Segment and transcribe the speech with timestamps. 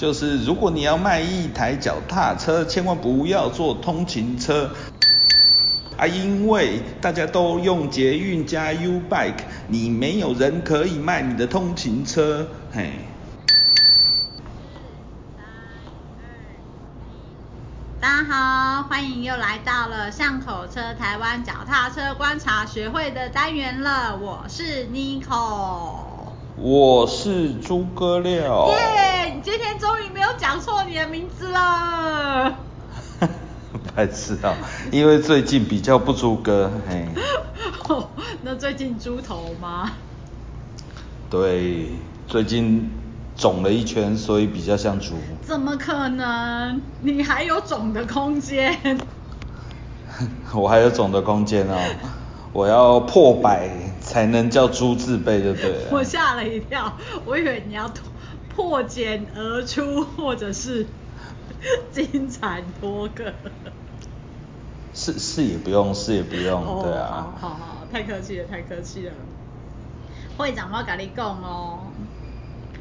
[0.00, 4.70] 就是如果你要卖一台脚踏车，千万不要坐通勤车。
[5.98, 12.92] 啊，因为大家都用捷运加 U Bike，你没有人可以卖你的通勤车，嘿。
[18.00, 26.06] 大家好，欢迎又来到了巷口车台湾脚踏车观察学会的单元了，我是 Nico。
[26.56, 28.68] 我是诸葛亮。
[28.68, 32.58] 耶，你今天终于没有讲错你的名字了。
[33.96, 34.54] 白痴啊，
[34.92, 37.08] 因为最近比较不猪哥，嘿。
[38.44, 39.92] 那最近猪头吗？
[41.30, 41.86] 对，
[42.28, 42.90] 最近
[43.34, 45.14] 肿了一圈，所以比较像猪。
[45.40, 46.82] 怎么可能？
[47.00, 49.00] 你还有肿的空间？
[50.52, 51.78] 我还有肿的空间哦，
[52.52, 53.70] 我要破百
[54.02, 55.88] 才能叫猪字辈，就对了。
[55.92, 56.94] 我吓了一跳，
[57.24, 57.90] 我以为你要
[58.54, 60.86] 破茧而出，或者是
[61.92, 63.32] 金蝉脱壳。
[64.92, 67.32] 是是也不用，是也不用，对啊。
[67.40, 69.12] 好好好，太客气了，太客气了。
[70.36, 71.80] 会长，我跟你讲哦。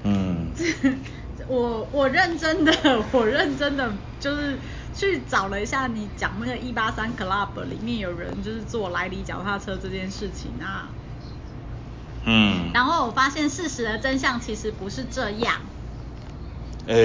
[0.04, 0.52] 嗯。
[1.48, 2.72] 我我认真的，
[3.12, 4.58] 我认真的 就是
[4.94, 10.90] 去找了一下你讲那个一八三 club 里面有人就是做来里脚踏车这件事情啊。
[12.26, 12.72] 嗯。
[12.74, 15.56] 然后我发现事实的真相其实不是这样。
[16.88, 16.96] 哎，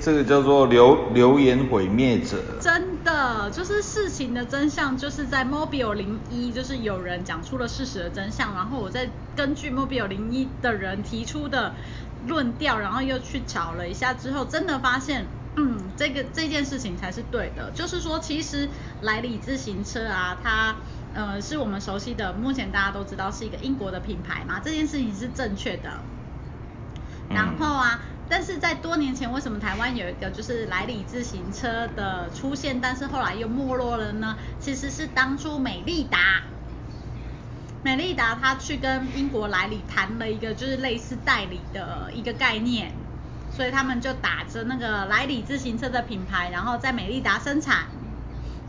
[0.00, 2.36] 这个叫做流流言毁灭者。
[2.60, 11.74] 真的，就是事情的真相，就是在 Mobile 零一，就是有人讲出了事实的真相，然后我再根据 Mobile 零一的人提出的
[12.28, 17.72] 论调，然后又去找了一下之后，真的发现，嗯，这个这件事情才是对的。
[17.74, 18.68] 就是说，其实
[19.00, 20.76] 莱里自行车啊，它
[21.14, 25.90] 呃是我们熟悉的，目前大家都知道是一个英国的品牌嘛，这件事情是正确的。
[27.30, 28.00] 然后啊。
[28.26, 34.38] 但是在多年前，为什么台湾有一个就是莱里自行车的出现，但是后来又没落了呢？
[34.58, 36.40] 其实是当初美利达，
[37.82, 42.92] 美利达他去跟英国莱里谈了一个就是类似代理的一个概念，
[43.50, 47.88] 所以他们就打着那个莱里自行车的品牌，然后在美利达生产，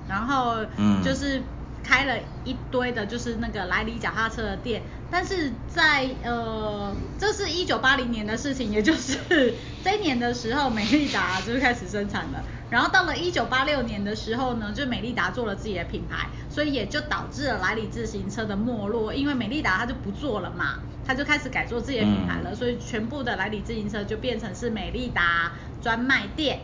[0.09, 0.65] 然后
[1.01, 1.41] 就是。
[1.85, 4.81] 开了一堆的，就是那个莱里脚踏车的店，
[5.11, 9.19] 但是在呃，这是一九八零年的事情，也就是
[9.83, 12.43] 这一年的时候，美利达就是开始生产了。
[12.71, 25.51] 然后到了一九八六年的时候呢，就美利达做了自己的品牌，所以也就导致了莱里自行车的没落，因为美利达它就不做了嘛，它就开始改做自己的品牌了，所以全部的莱里自行车就变成是美利达
[25.83, 26.61] 专卖店。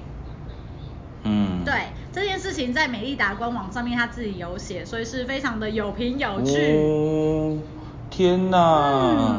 [1.24, 1.74] 嗯，对
[2.14, 6.76] 这件事情在美利达官网上面他自己有写，所以是非常的有凭有据。
[6.76, 7.58] 哦，
[8.10, 9.38] 天哪！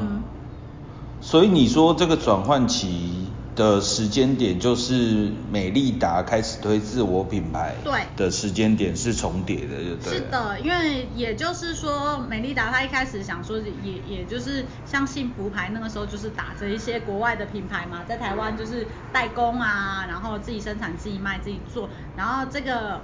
[1.20, 3.21] 所以你说这个转换期。
[3.62, 10.14] 的时间点就是美利达开始推自我品牌对的时间点是重叠的，就对。
[10.14, 23.00] 是的，因为也就是说，美利达他一开始想说，也也就是像幸福牌那个时候就是打着一些国外的品牌嘛，在台湾就是代工啊，然后自己生产、自己卖、自己做，然后这个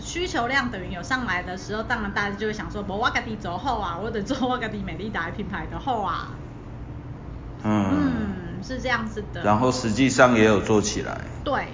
[0.00, 6.30] 需求量等于有上来的时候，当然大家就会想说，我瓦格迪走后啊，我得做瓦格迪美利达品牌的后啊。
[7.62, 8.31] 嗯。
[8.62, 11.20] 是这样子的，然后实际上也有做起来。
[11.44, 11.68] 对，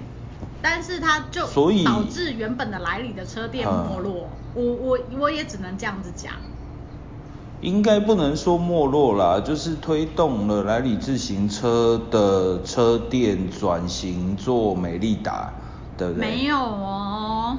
[0.61, 4.29] 但是它就所以导致原本的来里的车店没落。
[4.53, 6.33] 我我我也只能这样子讲。
[7.61, 15.51] 应该不能说没落啦，就是推动了来里自行车的车店转型做美利达，
[15.97, 16.25] 对不对？
[16.25, 17.57] 没有哦。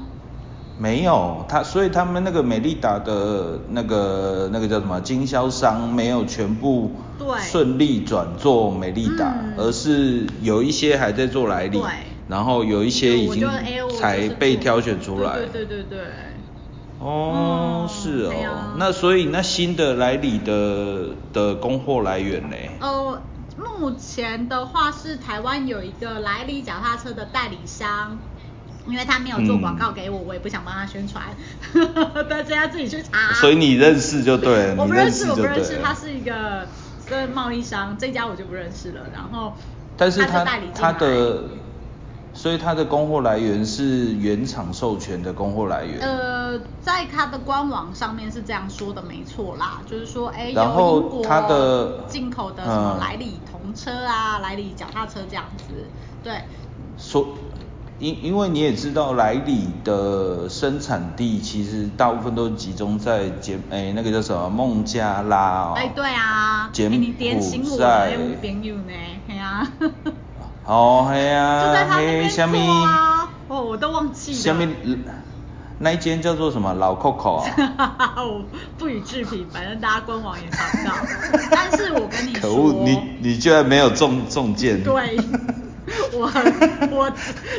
[0.80, 6.92] 没有，他所以他们那个美利达的那个那个叫什么经销商没有全部
[7.38, 11.82] 顺利转做美利达，而是有一些还在做来历，
[12.28, 13.46] 然后有一些已经
[13.98, 15.36] 才被挑选出来。
[15.36, 15.98] 对对对对。
[16.98, 18.32] 哦，是哦，
[18.78, 22.56] 那所以那新的来历的的供货来源呢？
[22.80, 23.20] 哦，
[23.58, 28.18] 目前的话是台湾有一个来历脚踏车的代理商。
[28.90, 31.24] 因为他没有做广告给我，我也不想帮他宣传，
[32.28, 33.32] 大家自己去查。
[33.34, 36.66] 所以你认识就对，我不认识，我不认识，他是一个
[37.06, 39.02] 跟贸易商，这家我就不认识了。
[39.12, 39.54] 然后，
[39.96, 40.44] 但是他
[40.74, 41.44] 他的，
[42.32, 46.00] 所以他的供货来源是原厂授权的供货来源。
[46.00, 55.86] 呃，在他的官网上面是这样说的，没错啦，就是说，哎，有英国进口的什么莱里童车啊，莱里脚踏车这样子，
[56.22, 56.32] 对。
[56.98, 57.26] 说。
[58.00, 65.74] 因因为你也知道，莱里的生产地其实大部分都集中在柬，哎，那个叫什么孟加拉哦。
[65.76, 66.70] 哎，对啊。
[66.72, 68.16] 柬埔寨。
[68.40, 68.92] 朋友呢，
[69.28, 69.68] 系啊。
[70.64, 73.28] 哦，嘿啊，就在他那边做啊。
[73.48, 74.38] 哦，我都忘记了。
[74.38, 74.74] 下面
[75.78, 77.42] 那一间叫做什么老 Coco？
[77.42, 78.44] 我
[78.78, 80.94] 不予置评，反正大家官网也查不到。
[81.50, 84.82] 但是我跟你说，可恶，你你居然没有中中箭。
[84.82, 85.18] 对，
[86.12, 86.30] 我
[86.90, 87.12] 我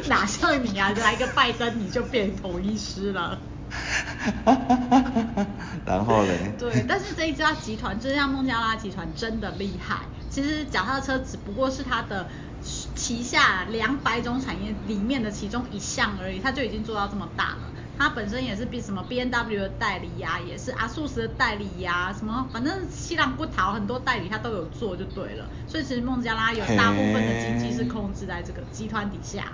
[0.07, 0.91] 哪像你啊？
[0.91, 3.39] 来个拜登你就变统一师了。
[5.85, 6.53] 然后嘞？
[6.59, 9.99] 对，但是这一家集团，就像孟加拉集团，真的厉害。
[10.29, 12.29] 其实脚踏车只不过是它的
[12.61, 17.71] 旗下两百种产业里面的其中一项而已，它就已经做到这么大了。
[18.01, 25.47] 它本身也是 B 什么 B N W 的代理呀，也是阿素斯的代理呀，什么反正西浪不逃，很多代理它都有做就对了。
[25.67, 29.53] 所以其实孟加拉有大部分的经济是控制在这个集团底下。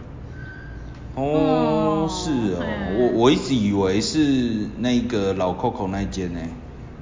[1.16, 2.64] 哦，是哦，
[2.98, 6.40] 我我一直以为是那个老 Coco 那间呢，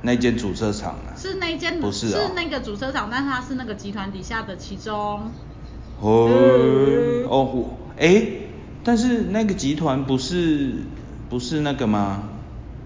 [0.02, 1.14] 那间主车厂啊。
[1.16, 5.32] 是那间，不是是那个主车厂，但是它是那个集团底下的其中。
[6.00, 6.28] 哦，
[7.30, 8.26] 哦，哎，
[8.84, 10.78] 但是那个集团不是
[11.30, 12.24] 不是那个吗？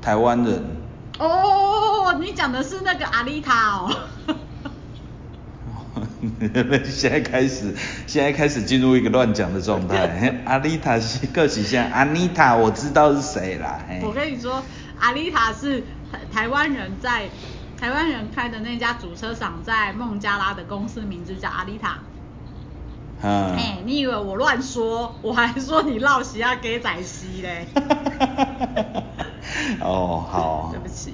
[0.01, 0.63] 台湾人。
[1.19, 3.95] 哦，你讲的是那个阿丽塔哦。
[6.85, 7.75] 现在开始，
[8.07, 10.39] 现在开始进入一个乱讲的状态。
[10.45, 13.79] 阿丽塔是个体像阿妮塔，我知道是谁啦。
[14.01, 14.63] 我跟你说，
[14.99, 17.29] 阿丽塔是台台湾人在
[17.77, 21.99] 台湾人开的那家主车厂，在孟加拉的公司名字叫阿丽塔。
[23.21, 23.55] 嗯。
[23.55, 25.15] 哎，你以为我乱说？
[25.21, 27.67] 我还说你绕西亚给仔西嘞。
[29.81, 30.69] 哦，好。
[30.71, 31.13] 对不起。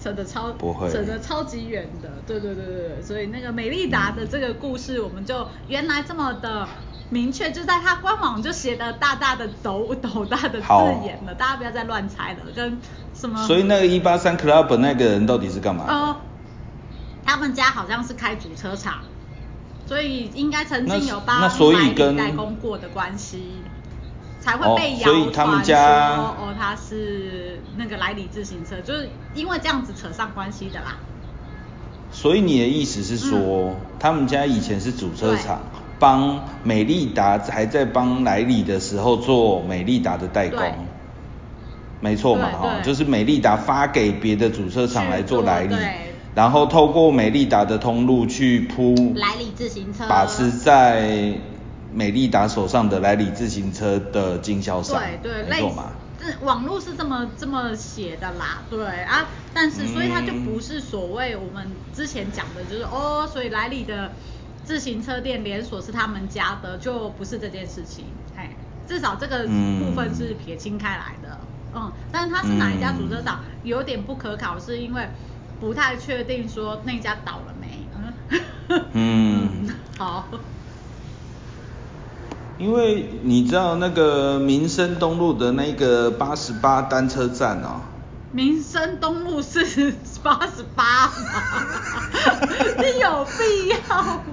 [0.00, 6.68] 扯得超不会，扯得超级远的，对对对对对，所以那个美丽达的这个故事，我们就原来这么的
[7.08, 10.66] 明确，就在它官网就写的大大的斗斗大的字
[11.06, 12.78] 眼了，大家不要再乱猜了，跟
[13.14, 13.46] 什么？
[13.46, 15.86] 所以那个一八三 club 那个人到底是干嘛？
[15.88, 16.16] 呃，
[17.24, 18.98] 他们家好像是开主车厂，
[19.86, 23.42] 所以应该曾经有帮买代工过的关系。
[24.40, 30.98] 才会被谣传说哦，他是那个莱里自行车，就是因为这样子扯上关系的啦。
[32.12, 35.62] 所以你的意思是说，他们家以前是主车厂，
[35.98, 40.60] 帮美利达还在帮莱里的时候做美利达的代工，
[42.00, 45.74] 没错嘛哈，就是美利达发给别的主车厂来做莱里，
[46.34, 51.34] 然后透过美利达的通路去铺莱里自行车，把持在。
[51.96, 55.92] 美利达手上的莱里自行车的经销商，对对，没错嘛。
[56.18, 64.10] 这网络是这么这么写的啦，对啊，但是所以它就不是所谓我们之前讲的，就是哦，所以莱里的
[64.64, 68.06] 自行车店连锁是他们家的，就不是这件事情，
[68.36, 68.50] 哎，
[68.88, 71.38] 至少这个部分是撇清开来的，
[71.76, 75.08] 嗯，但是它是哪一家主车厂有点不可考，是因为
[75.60, 77.88] 不太确定说那家倒了没，
[78.68, 79.68] 嗯，嗯，
[79.98, 80.28] 好。
[82.56, 87.80] 因为你知道那个民生东路的那个八十八单车站哦。
[88.30, 91.12] 民生东路是八十八吗？
[92.80, 93.76] 你有必要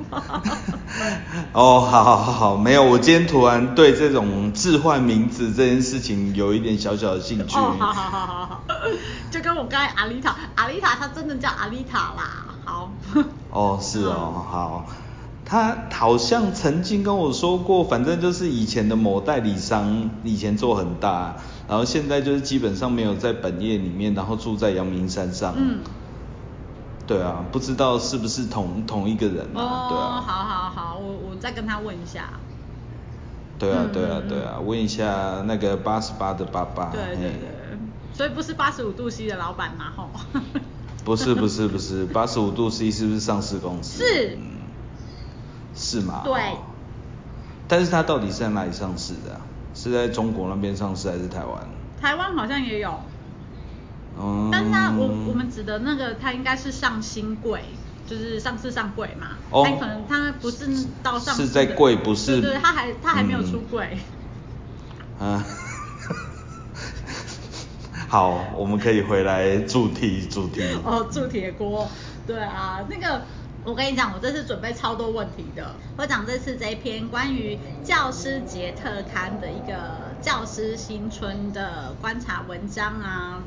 [0.10, 0.42] 吗？
[1.52, 7.58] 哦，好好好好，没有，我今天突然对这种置换名字这件事情有一点小小的兴趣。
[7.58, 8.62] 哦，好好好好好，
[9.30, 12.90] 就跟我刚才阿丽塔，阿丽塔她真的叫阿丽塔啦，好。
[13.52, 14.86] 哦，是哦，好。
[15.44, 21.36] 他好像曾经跟我说过，反正就是以前的某代理商，以前做很大，
[21.72, 25.54] 然后现在就是基本上没有在本业里面，然后住在阳明山上。
[25.56, 25.80] 嗯。
[27.08, 29.64] 对啊，不知道是不是同同一个人啊？
[29.64, 32.26] 哦，好好好，我我再跟他问一下。
[33.58, 36.90] 对啊对啊对啊，问一下那个八十八的爸爸。
[36.92, 37.80] 对对对。
[38.14, 39.94] 所以不是八十五度 C 的老板嘛？
[39.96, 40.10] 吼。
[41.06, 44.04] 不是不是不是，八十五度 C 是不是上市公司？
[44.04, 44.38] 是。
[45.74, 46.24] 是吗？
[46.26, 46.38] 对。
[47.70, 49.40] 但是他到底是在哪里上市的？
[49.82, 51.68] 是在中国那边上市还是台湾？
[52.00, 53.00] 台湾好像也有。
[54.16, 54.48] 嗯。
[54.52, 57.64] 但是它我我们指的那个，它应该是上新柜，
[58.06, 59.30] 就是上市上柜嘛。
[59.50, 59.66] 哦。
[59.66, 61.34] 它可能它不是到上。
[61.34, 62.40] 是在柜不是？
[62.42, 63.98] 对对，它还它还没有出柜。
[65.20, 65.44] 嗯。
[68.08, 70.62] 好，我们可以回来主题主题。
[70.86, 71.90] 哦，铸铁锅，
[72.28, 73.24] 对啊，那个。
[73.64, 75.76] 我跟你讲，我这次准备超多问题的。
[75.96, 83.44] 我讲这次这一篇关于教师节特刊的一个教师新春的观察文章啊。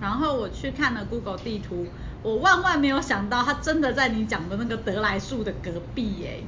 [0.00, 1.86] 然后我去看了 Google 地图，
[2.22, 6.42] 我万万没有想到，它真的在你讲的那个德来树的隔壁耶。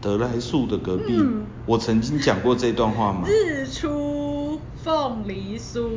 [0.00, 1.20] 德来树的隔壁？
[1.66, 3.26] 我曾经讲过这段话吗？
[3.26, 5.88] 日出凤梨酥。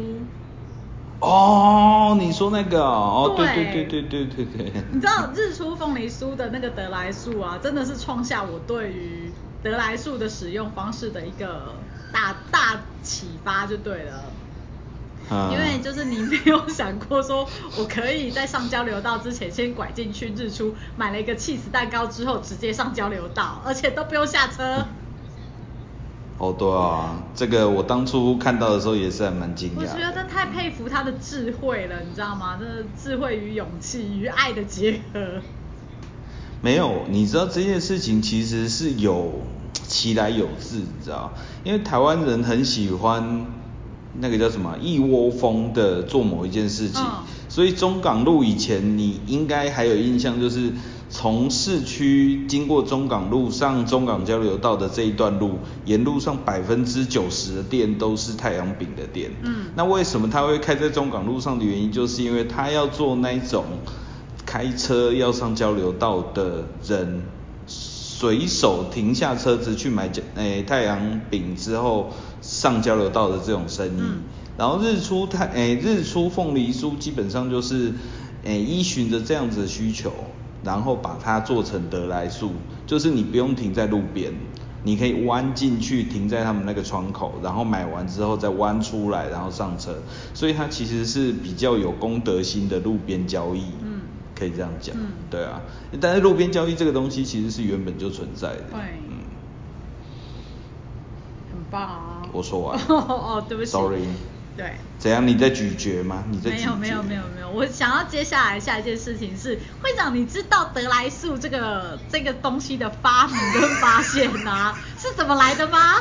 [1.20, 4.84] 哦，你说那个哦，对对对对对对对。
[4.92, 9.32] 你知道日出凤梨酥的那个得来速啊，真的是创下我对于
[9.64, 11.74] 得来速的使用方式的一个
[12.12, 14.24] 大大启发，就对了。
[15.52, 17.48] 因为就是你没有想过说，
[17.80, 24.86] 我可以在上交流道之前先拐进去日出，买了一个 cheese 蛋糕之后直接上交流道，而且都不用下车。
[26.38, 29.80] 哦，对啊，这个我当初看到的时候也是还蛮惊讶。
[29.80, 32.60] 我觉得太佩服他的智慧了，你知道吗？
[32.60, 32.66] 这
[33.02, 35.42] 智慧与勇气与爱的结合。
[36.62, 39.42] 没有，你知道这件事情其实是有
[39.74, 41.32] 其来有自，你知道
[41.64, 43.46] 因为台湾人很喜欢。
[44.18, 47.04] 那个叫什么一窝蜂的做某一件事情，
[47.50, 50.72] 所以中港路以前你应该还有印象，就是
[51.18, 59.32] 从市区经过中港路上中港交流道的这一段路，沿路上百分之九十的店都是太阳饼的店。
[59.42, 63.64] 嗯，那为什么他会开在中港路上的原因，就是因为他要做那种
[64.46, 67.24] 开车要上交流道的人。
[67.68, 74.02] 随手停下车子去买诶太阳饼之后上交流道的这种生意，
[74.58, 77.94] 然后日出太诶日出凤梨酥基本上就是
[78.46, 80.14] 诶依循着这样子的需求，
[80.66, 82.52] 然后把它做成得来速，
[82.86, 84.34] 就是你不用停在路边，
[84.84, 89.96] 你可以弯进去停在他们那个窗口，然后买完之后再弯出来然后上车，
[90.34, 93.62] 所以它其实是比较有公德心的路边交易。
[93.82, 94.02] 嗯
[94.38, 94.94] 可以这样讲，
[95.30, 95.62] 对啊，
[96.02, 99.16] 但是路边交易这个东西其实是原本就存在的，对，嗯，
[101.54, 102.22] 很棒啊。
[102.34, 102.78] 我说完。
[102.86, 103.72] 哦，对不起。
[103.72, 104.02] Sorry。
[104.58, 104.74] 对。
[104.98, 105.28] 怎样？
[105.28, 106.24] 你在咀嚼吗？
[106.32, 115.98] 你在没有没有没有没有，我想要接下来下一件事情是，会长，你知道德来素这个这个东西的发明跟发现啊， 是怎么来的吗？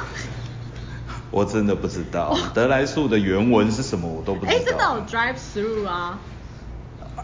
[1.30, 4.52] 我真的不知道，德来素的原文是什么，我都不知道。
[4.52, 6.18] 哎，真的有 drive through 啊。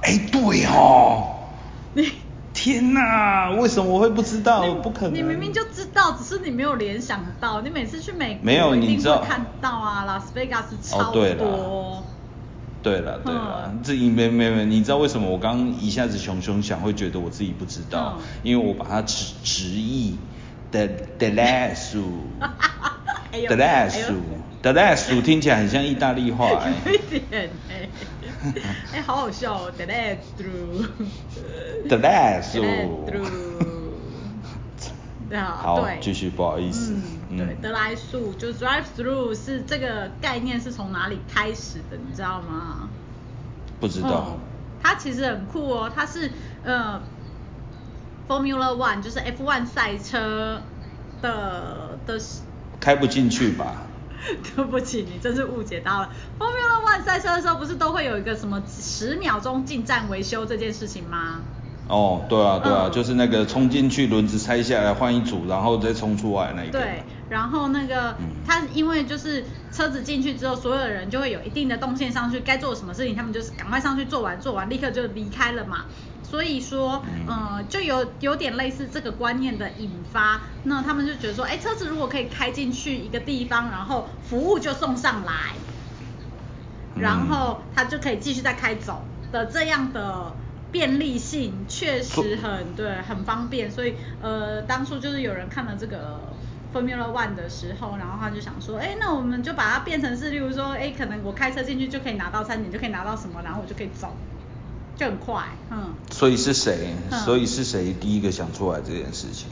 [0.02, 1.48] 哎，对哦，
[1.94, 2.12] 你
[2.62, 4.74] 天哪，为什么我会不知道？
[4.82, 7.62] 不可能，你明明就知道，只是你没有联想到。
[7.62, 12.04] 你每次去美国没有，你知道看到啊，拉斯维加斯超多。
[12.82, 18.18] 对了，对了，这没没没，你知道为什么我刚一下子熊熊想会觉得我自己不知道？
[18.42, 20.18] 因为我把它直直译
[20.70, 20.86] 的
[21.18, 22.24] 的来数，
[23.48, 24.12] 的来数，
[24.60, 26.72] 的来数听起来很像意大利话哎。
[26.84, 27.88] 有一点哎。
[28.92, 29.72] 哎，好好笑哦
[30.38, 32.96] through，The last through，
[35.36, 36.94] 好，继续，不好意思，
[37.28, 42.88] 嗯，对，德莱速就 drive through 是这个概念是从哪里开始的，你知道吗？
[43.78, 44.38] 不知道。
[44.82, 46.30] 它其实很酷哦，它是
[46.64, 47.02] 呃
[48.26, 50.62] Formula One 就是 F1 赛车
[51.20, 52.18] 的的。
[52.80, 53.82] 开不进去吧？
[54.56, 56.10] 对不起，你真是误解到了。
[56.38, 61.40] Formula One 赛车的时候，不是都会有一个什么十秒钟进站维修这件事情吗？
[61.88, 66.78] 哦，对啊，对啊，就是那个冲进去，轮子拆下来换一组，然后再冲出来那一个。
[66.78, 68.14] 对，然后那个
[68.46, 75.86] 他因为就是车子进去之后，所有的人就会有一定的动线上去，该做什么事情，他们就是赶快上去做完，做完立刻就离开了嘛。
[76.30, 85.54] 所以说，嗯，就有有点类似这个观念的引发，那他们就觉得说，哎，车子如果可以开进去一个地方，然后服务就送上来，
[86.94, 90.32] 然后他就可以继续再开走的这样的
[90.70, 93.68] 便利性，确实很对，很方便。
[93.68, 96.20] 所以，呃，当初就是有人看了这个
[96.72, 104.14] Formula One 的时候，然后他就想说，哎，那我们就把它变成是，例如说，哎，可能我开车进去就可以拿到餐点，就可以拿到什么，然后我就可以走。
[105.00, 105.94] 更快，嗯。
[106.10, 106.94] 所以是谁？
[107.24, 109.48] 所以是谁第一个想出来这件事情？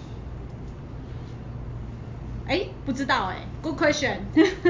[2.46, 4.18] 哎，不知道哎，Good question。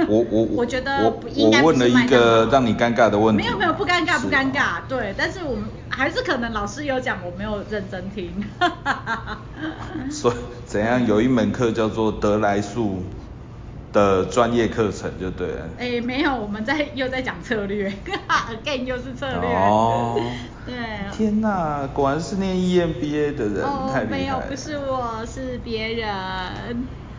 [0.08, 3.42] 我我 我觉得我问了一个让你尴尬的问题。
[3.42, 5.14] 没有没有，不尴尬不尴尬，对。
[5.18, 8.32] 但是我们还是可能老师有讲，我没有认真听。
[10.10, 11.04] 所以怎样？
[11.06, 13.02] 有一门课叫做德莱素。
[13.90, 15.66] 的专业课程就对了。
[15.78, 17.90] 哎，没有，我们在又在讲策略
[18.28, 19.48] ，again 又是策略。
[19.48, 20.20] 哦。
[20.68, 20.76] 对。
[21.16, 24.18] 天哪，果然是念 EMBA 的人，太厉害。
[24.18, 26.06] 没有，不是我，是别人。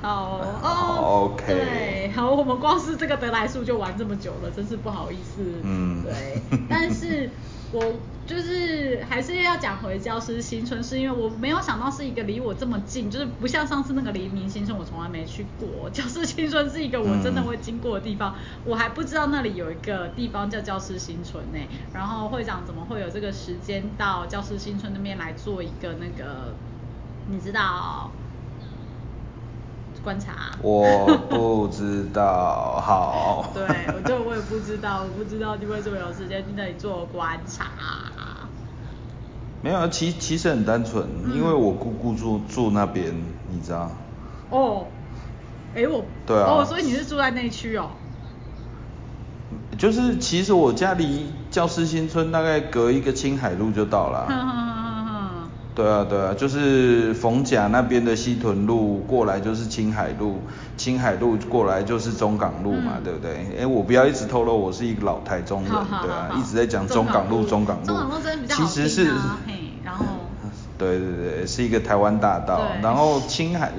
[0.04, 1.34] 哦哦。
[1.34, 1.46] OK。
[1.48, 5.42] 对，好，我们光是这个得来数就玩这么久了，真是不好意思。
[5.64, 6.04] 嗯。
[6.04, 6.42] 对。
[6.70, 7.30] 但是。
[7.72, 7.94] 我
[8.26, 15.90] 就是还是要讲回教师新村，是因为我没有想到是一个离我这么近，就是不像上次那个黎明新村，我从来没去过。
[15.90, 18.36] 教师新村是一个我真的会经过的地方，
[18.66, 21.60] 我还不知道那里有一个地方叫教师新村呢。
[21.94, 26.54] 然后会长怎么会有这个时间到教师新村那边来做一个那个，
[27.28, 28.12] 你知道？
[30.04, 30.52] 观察？
[30.62, 33.52] 我不知道，好。
[33.54, 33.64] 对，
[33.94, 37.66] 我就我也不知道，我不知道你为什么有时间去那里做观察。
[39.62, 43.14] 没有啊，其其实很单纯，因为我姑姑住住那边，
[43.50, 43.92] 你知道。
[44.50, 44.86] 哦。
[45.76, 46.06] 哎我。
[46.26, 46.46] 对啊。
[46.48, 47.90] 哦，所以你是住在那区哦。
[49.78, 54.28] 就是其实我家离教师新村大概隔一个青海路就到了。
[55.80, 60.40] 对啊对啊，就是逢甲那边的西屯路过来就是青海路，
[60.76, 63.62] 青海路过来就是中港路嘛，对不对？
[63.62, 67.86] 哎，我不要一直透露我是一个老台中人，对啊，一直在讲中港路中港路。
[67.86, 69.06] 中港路真的比较其实是，
[69.86, 70.06] 然后。
[70.78, 71.08] 对对
[71.38, 73.72] 对，是一个台湾大道，然后青海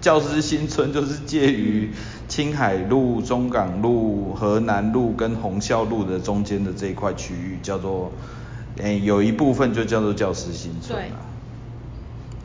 [0.00, 1.90] 教师新村就是介于
[2.28, 8.12] 青海路、中港路、河南路跟红孝路的中间的这一块区域，叫做，
[8.80, 11.18] 哎，有一部分就叫做教师新村啊。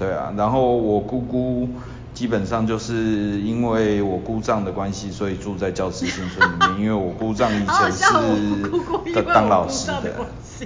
[0.02, 1.70] 对啊，然后我姑姑
[2.16, 10.26] 基本上就是因为我姑丈的关系，所以住在教师新村里面，因为我姑丈以前是当老师的。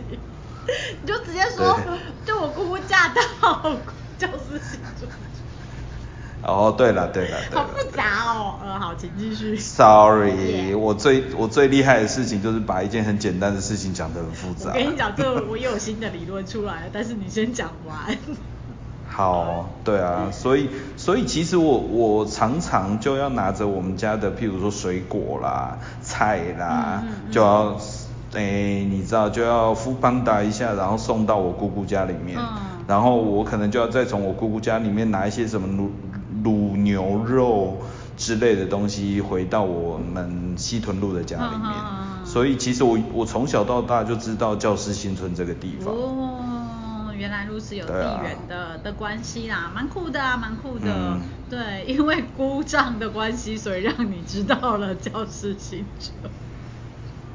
[1.02, 1.78] 你就直接说，
[2.26, 3.62] 就我姑姑嫁到
[4.18, 5.12] 教师新村。
[6.42, 7.60] 哦，对了对了对。
[7.60, 9.58] 好复杂哦，呃，好，请继续。
[9.58, 14.70] Sorry，我最我最厉害的事情就是把一件很简单的事情讲得很复杂。
[14.70, 18.18] 我跟你讲，这我也有新的理论出来，但是你先讲完。
[19.16, 27.78] 好，对啊，所以所以其实我我常常就要拿着我们家的，譬如说水果啦、菜啦，就要，
[28.34, 32.38] 哎，你知道就要敷邦达一下，然后送到我姑姑家里面，
[32.88, 35.88] 然后我可能就要再从我姑姑家里面拿一些什么卤
[36.44, 37.78] 卤牛肉
[38.18, 41.72] 之类的东西回到我们西屯路的家里面，
[42.26, 45.94] 所以其实我我从小到大就知道教师新村这个地方。
[47.18, 51.18] 原来如此，有地缘的的关系啦，蛮酷的啊，蛮酷的。
[51.50, 56.32] 对，因为姑丈的关系，所以让你知道了教师新村。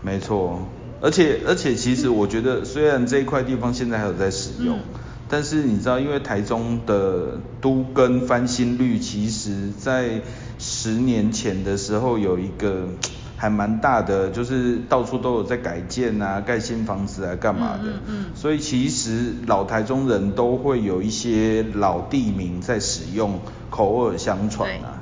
[0.03, 0.69] 没错，
[1.01, 4.81] 而且而且其实我觉得， 虽然这一块地方现在还有在使用，
[5.29, 10.21] 但是你知道，因为台中的都跟翻新率，其实在
[10.59, 12.89] 十年前的时候有一个。
[13.41, 17.85] 还蛮大的，就是到处都有在改建啊，盖新房子啊，干嘛的？
[17.85, 18.25] 嗯嗯。
[18.35, 25.01] 所以其实老台中人都会有一些老地名在使用，口耳相传啊。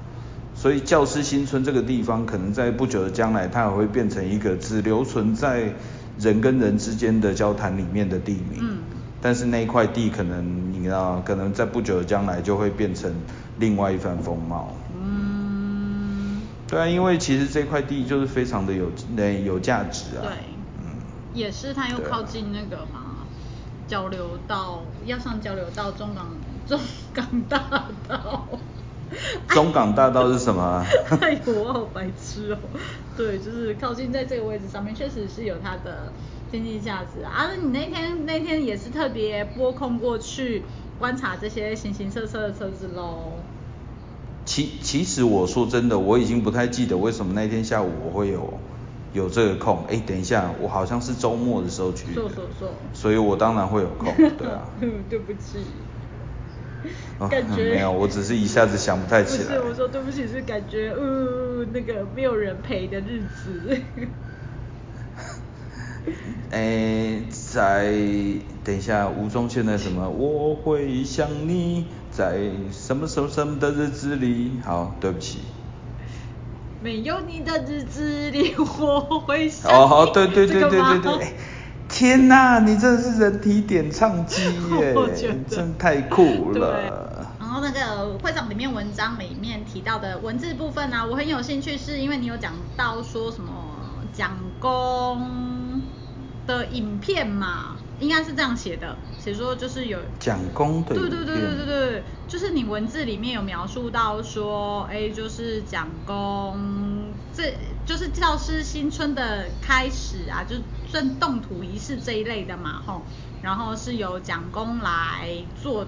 [0.54, 5.74] 所以教师新村这个地方，可能在不久的将来，它也会变成一个只留存在
[6.20, 8.60] 人跟人之间的交谈里面的地名。
[8.60, 8.78] 嗯。
[9.20, 13.12] 但是那一块地，可能你知道，可能在不久的将来就会变成
[13.58, 14.72] 另外一番风貌。
[16.68, 20.22] 对啊，因为其实这块地就是非常的有那有价值啊。
[20.22, 20.30] 对，
[20.78, 20.96] 嗯，
[21.32, 23.26] 也是它又靠近那个嘛，
[23.86, 26.28] 交流道要上交流道中港
[26.68, 26.78] 中
[27.14, 27.58] 港大
[28.06, 28.46] 道。
[29.48, 30.84] 中港大道是什么？
[31.22, 32.58] 哎，我好白痴哦。
[33.16, 36.12] 对，就是靠近在这个位置上面，确实是有它的
[36.52, 37.32] 经济价值啊。
[37.32, 40.62] 啊，你那天那天也是特别拨空过去
[40.98, 43.38] 观察这些形形色色的车子喽。
[44.48, 48.58] 其其实我说真的，我已经不太记得为什么那天下午我会有
[49.12, 49.84] 有这个空。
[49.90, 52.22] 哎，等一下，我好像是周末的时候去的，
[52.94, 54.66] 所以我当然会有空， 对啊。
[55.10, 55.58] 对不起。
[57.28, 59.48] 感觉没有，我只是一下子想不太起来。
[59.48, 63.60] 不是，我说对不起，是感觉呃那个没有人陪的日子。
[66.50, 67.92] 哎，在
[68.64, 70.08] 等一下，吴宗宪的什么？
[70.08, 71.84] 我会想你。
[72.18, 72.36] 在
[72.72, 75.38] 什么什么什么的日子里，好，对不起。
[76.82, 79.70] 没有你的日子里，我会想。
[79.70, 81.36] 哦，对对对对对对。
[81.88, 84.42] 天哪，你真的是人体点唱机
[84.80, 84.96] 耶，
[85.48, 87.28] 真太酷了。
[87.38, 93.52] 然后那个会长里面文章里面提到的文字部分呢，我很有兴趣，是因为你有讲到说什么
[94.12, 95.80] 蒋公
[96.48, 97.76] 的影片嘛。
[98.00, 110.56] 应该是这样写的，写说就是有讲功的，对对对对对对，就是你文字里面有描述到说，哎，就是讲功，这就是教师新春的开始啊，就
[110.88, 113.02] 算动土仪式这一类的嘛，吼，
[113.42, 115.28] 然后是由讲功来
[115.60, 115.86] 做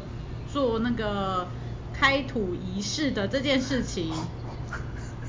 [0.53, 1.47] 做那个
[1.93, 4.13] 开土仪式的这件事情。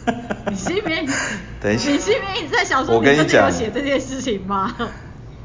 [0.50, 1.06] 你心里面
[1.62, 4.76] 等一下，你是因为在小说你真的有写这件事情吗？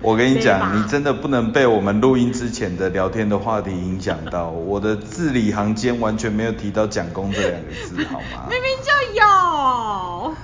[0.07, 4.51] 我跟你讲，你真的不能被我们录音之前的聊天的话题影响到。
[4.55, 8.47] 我的字里行间完全没有提到“蒋公”这两个字，好吗？
[8.49, 10.35] 明明就有。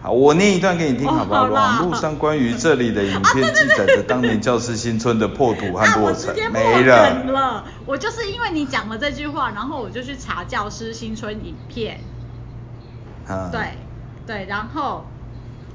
[0.00, 1.46] 好，我念一段给你听，好不好？
[1.46, 7.64] 网络上关于这里的影片记载着 当年教师新村的破土和落成，没了。
[7.86, 11.98] 我就是因为你讲了这句话，然后我就去查教师新村影片。
[13.50, 13.72] 对
[14.24, 15.04] 对，然后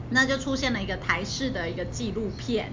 [0.09, 2.71] 那就出现了一个台式的一个纪录片。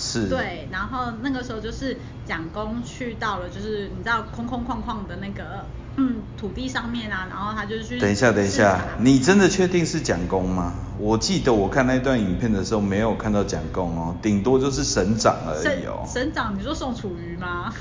[0.00, 0.28] 是。
[0.28, 7.98] 对，然后那个时候就是蒋公去到了，就是你知道空空旷旷的那个嗯土地上面啊，然后他就去。
[8.00, 10.74] 等一下，等一下，你真的确定是蒋公吗？
[10.98, 16.02] 我记得我看那段影片的时候没有看到蒋公哦，顶多就是省长而已哦。
[16.06, 17.74] 省长，你说宋楚瑜吗？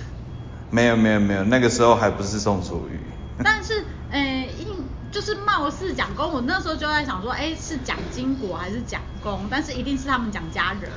[0.69, 2.99] 没有没有没有，那个时候还不是宋楚瑜。
[3.41, 3.73] 但是，
[4.09, 4.67] 诶，应
[5.11, 9.47] 就是貌似蒋公，我那时候就在想说，哎，是蒋经国还是蒋公？
[9.49, 10.91] 但是一定是他们蒋家人。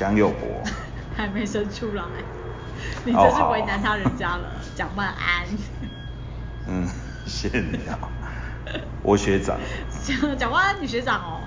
[0.00, 0.64] 蒋友柏
[1.14, 2.02] 还没生出来，
[3.04, 4.50] 你真是为难他人家了。
[4.74, 5.46] 蒋万安。
[6.66, 6.88] 嗯，
[7.26, 7.98] 谢谢你啊，
[9.02, 9.60] 我学长。
[10.02, 11.42] 蒋蒋万安，你学长哦。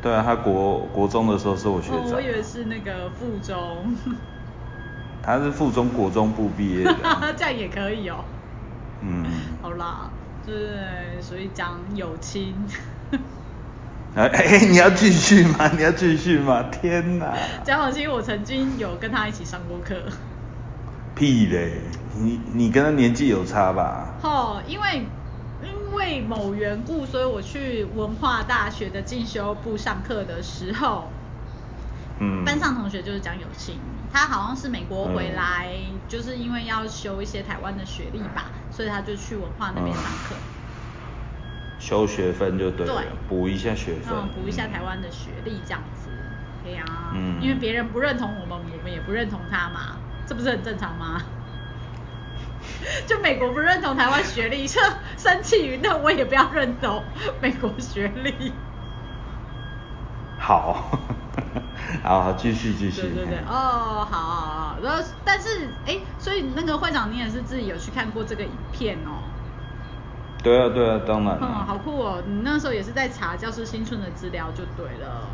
[0.00, 2.12] 对啊，他国国中的时候是我学长。
[2.12, 3.94] 我以为是那个附中。
[5.22, 6.96] 他是附中国中部毕业的。
[7.36, 8.24] 这样也可以哦。
[9.02, 9.26] 嗯。
[9.60, 10.10] 好啦，
[10.46, 12.66] 就是，所以讲友情。
[14.14, 15.70] 哎 哎，你要继续吗？
[15.74, 16.64] 你要继续吗？
[16.70, 17.34] 天哪！
[17.64, 20.02] 蒋友清，我曾经有跟他一起上过课。
[21.14, 21.80] 屁嘞！
[22.14, 24.14] 你你跟他年纪有差吧？
[24.22, 25.06] 哦，因为
[25.62, 31.10] 因为某缘故，所以我去文化大学的进修部上课的时候，
[32.18, 33.78] 嗯，班上同学就是蒋友庆，
[34.12, 35.74] 他好像是美国回来，
[36.06, 40.34] 就是因为要修一些台湾的学历吧，所以他就去文化那边上课。
[41.82, 46.10] 修学分就对了，补一下学分，补一下台湾的学历这样子，
[46.62, 46.84] 对呀，
[47.42, 51.20] 因为别人不认同我们，我们也不认同他嘛，这不是很正常吗？
[53.08, 54.78] 就美国不认同台湾学历， 这
[55.16, 57.04] 生气于那我也不要认同
[57.42, 58.54] 美国学历。
[60.38, 61.00] 好，
[62.04, 63.00] 好，继续继续。
[63.02, 65.48] 对对对，哦，好，好，然后但是
[65.84, 69.31] 哎，所以那个会长你也是自己有去看过这个影片哦。
[70.42, 71.38] 对啊，对啊，当然。
[71.40, 72.22] 嗯，好酷哦！
[72.26, 75.28] 你那时候也是在查教师新村的资料就对了。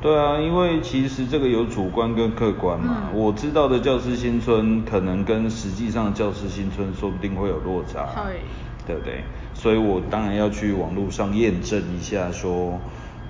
[0.00, 3.10] 对啊，因为其实这个有主观跟客观嘛。
[3.12, 8.06] 我知道的教师新村可能跟实际上教师新村说不定会有落差。
[8.24, 8.40] 对。
[8.86, 9.24] 对不对？
[9.54, 12.78] 所以我当然要去网络上验证一下说。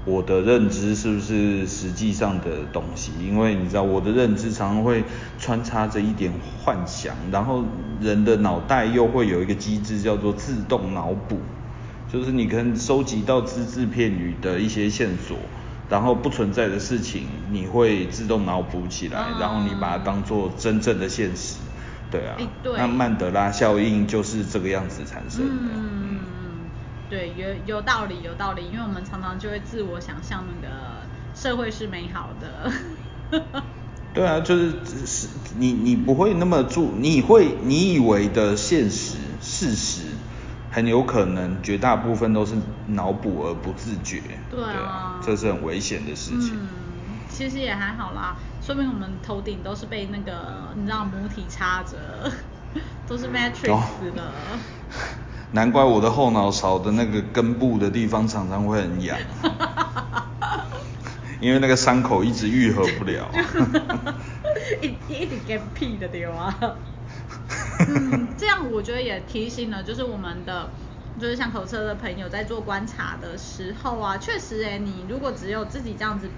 [0.08, 3.12] 我的认知是不是实际上的东西？
[3.20, 5.04] 因为你知道，我的认知常常会
[5.38, 6.32] 穿插着一点
[6.64, 7.62] 幻想，然后
[8.00, 11.42] 人的脑袋又会有一个机制叫做自动脑补，
[12.10, 15.36] 就是你可能收集到只字片语的一些线索，
[15.90, 21.58] 然后不存在的事情，你会自动脑补起来，然后你把它当做真正的现实，
[22.10, 25.70] 对啊，那曼德拉效应就是这个样子产生的。
[27.08, 32.70] 对，有有道理，有道理，因为我们常常就会自我想象那个社会是美好的。
[34.12, 40.02] 对啊，就是是，你你不会那么注，你会你以为的现实事实，
[40.70, 44.22] 很有可能绝大部分都是脑补而不自觉。
[44.50, 46.50] 对啊，这是很危险的事情。
[46.54, 46.68] 嗯，
[47.30, 52.30] 其实也还好啦，说明我们头顶都是被那个你知道母体插着，
[53.06, 54.32] 都是 Matrix 的。
[55.50, 59.18] 难怪我的后脑勺的那个根部的地方常常会很痒，
[61.40, 63.30] 因为那个伤口一直愈合不了。
[64.82, 66.54] 一一直跟屁的对啊。
[67.88, 70.70] 嗯，这样我觉得也提醒了，就是我们的，
[71.18, 76.28] 就是像口车的朋友在做观察的时候啊，确实哎，你如果只有自己这样子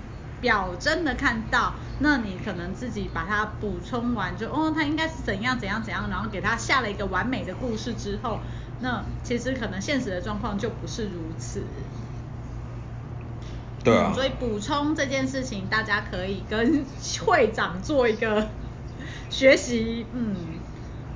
[0.40, 8.38] 表真的看到，那你可能自己把它补充完，就哦，它应该是怎样怎样怎样，然后给他下了一个完美的故事之后。
[8.82, 11.62] 那其实可能现实的状况就不是如此。
[13.84, 14.12] 对啊。
[14.14, 16.84] 所以补充这件事情，大家可以跟
[17.26, 18.48] 会长做一个
[19.28, 20.34] 学习，嗯，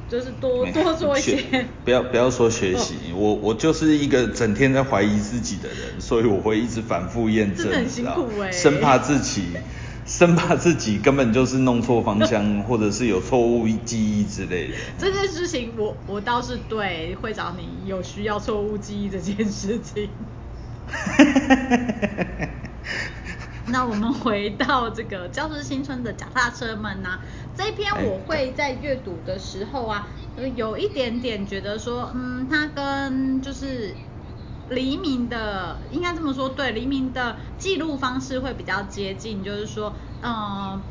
[0.09, 1.67] 就是多多做一些。
[1.85, 9.49] 不要不要说学习，我我就是一个整天在怀疑自己的人，所以我会一直反复验证，很辛苦哎，生怕自己。
[10.17, 14.75] 生怕自己根本就是弄错方向， 或者是有错误记忆之类的。
[14.97, 20.09] 这件事情，我我倒是对会长你有需要错误记忆这件事情。
[23.67, 27.19] 那我们回到这个教师新村的脚踏车们呐？
[27.57, 30.07] 这一篇我会在阅读的时候啊，
[30.55, 33.93] 有一点点觉得说，嗯，它跟就是。
[34.67, 40.83] 黎明的应该这么说，对黎明的记录方式会比较接近，就是说，嗯，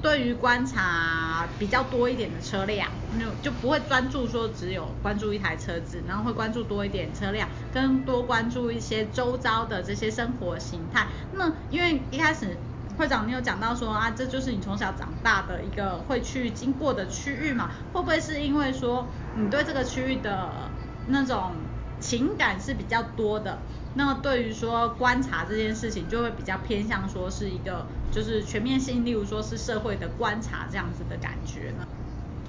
[0.00, 11.08] 对于观察比较多一点的车辆，就就不会专注说只有关注一台车子，然后会关注多一点车辆，更多关注一些周遭的这些生活形态。
[11.30, 21.71] 那因为一开始会长你有讲到说啊，这就是你从小长大的一个会去经过的区域嘛，会不会是因为说你对这个区域的那种？
[22.02, 23.60] 情感是比较多的。
[23.94, 31.86] 那对于说观察这件事情，就会比较偏向说是一个就是全面性，例如说是社会的观察这样子的感觉呢？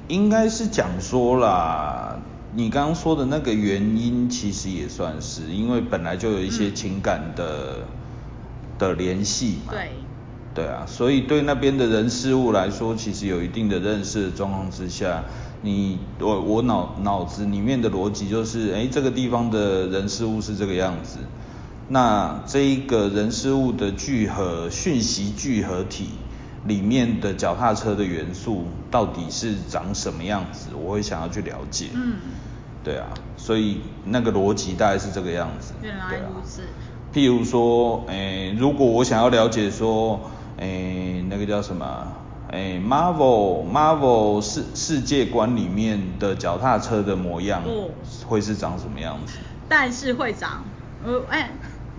[0.10, 2.20] 应该是讲说啦，
[2.54, 7.86] 你刚刚说的那个原因，其实也算是，因为本来就有一些情感的
[8.78, 9.72] 的联系嘛。
[9.72, 9.92] 对。
[10.56, 15.24] 对啊，所以对那边的人事物来说，其实有一定的认识的状况之下，
[15.64, 21.18] 你我我脑脑子里面的逻辑就是，哎，这个地方的人事物是这个样子，
[21.90, 26.10] 那这一个人事物的聚合讯息聚合体
[26.68, 31.88] 里面的脚踏车的元素到底是长什么样子，我会想要去了解。
[31.96, 32.14] 嗯。
[32.84, 35.74] 对啊，所以那个逻辑大概是这个样子。
[35.82, 36.62] 原来如此。
[37.12, 40.20] 譬如说，哎，如果我想要了解说。
[40.58, 42.08] 诶，那个叫什么？
[42.52, 47.64] 诶，Marvel Marvel 世世界观里面的脚踏车的模样，
[48.28, 49.40] 会是长什么样子？
[49.68, 50.64] 但是会长，
[51.04, 51.52] 呃，哎，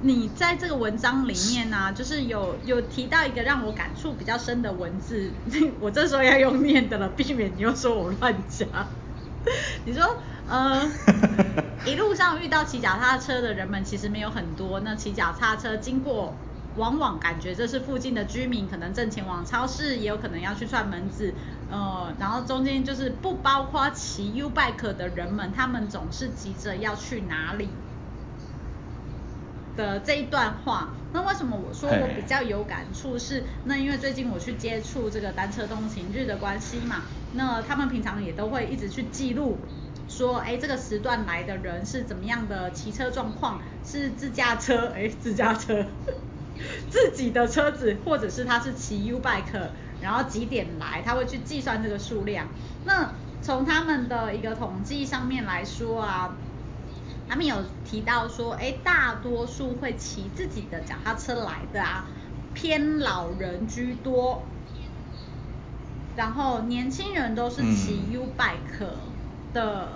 [0.03, 5.33] 你在这个文章里面呢， 就是有有提到一个让我感触比较深的文字，
[5.81, 8.69] 我这时候要用念的了，避免你又说我乱讲。
[9.85, 10.05] 你说，
[10.49, 10.88] 呃，
[11.85, 16.37] 一路上遇到骑脚踏车的人们其实没有很多，那骑脚踏车经过。
[16.77, 21.33] 往往感觉这是附近的居民，可能正前往超市，也有可能要去串门子，
[21.71, 27.69] 呃，然后中间就是不包括骑 U bike 的人们，他们总是急着要去哪里
[29.77, 30.91] 的这一段话。
[31.13, 33.17] 那为什么我说我比较有感触？
[33.17, 37.03] 是那因为最近我去接触这个单车通勤日的关系嘛，
[37.35, 39.59] 那他们平常也都会一直去记录，
[40.09, 45.87] 说，哎，这个时段来的人是怎么样的骑车状况，是自驾车，哎，自驾车。
[46.90, 52.49] 自己的车子，或者是他是骑 U bike，然后几点来，他会去计算这个数量。
[52.85, 53.12] 那
[53.43, 56.37] 从他们的一个统计上面来说啊，
[57.29, 62.07] 他们有提到说，哎，大多数会骑自己的脚踏车来的啊，
[62.55, 64.43] 偏老人居多，
[66.17, 68.87] 然后年轻人都是骑 U bike
[69.53, 69.88] 的。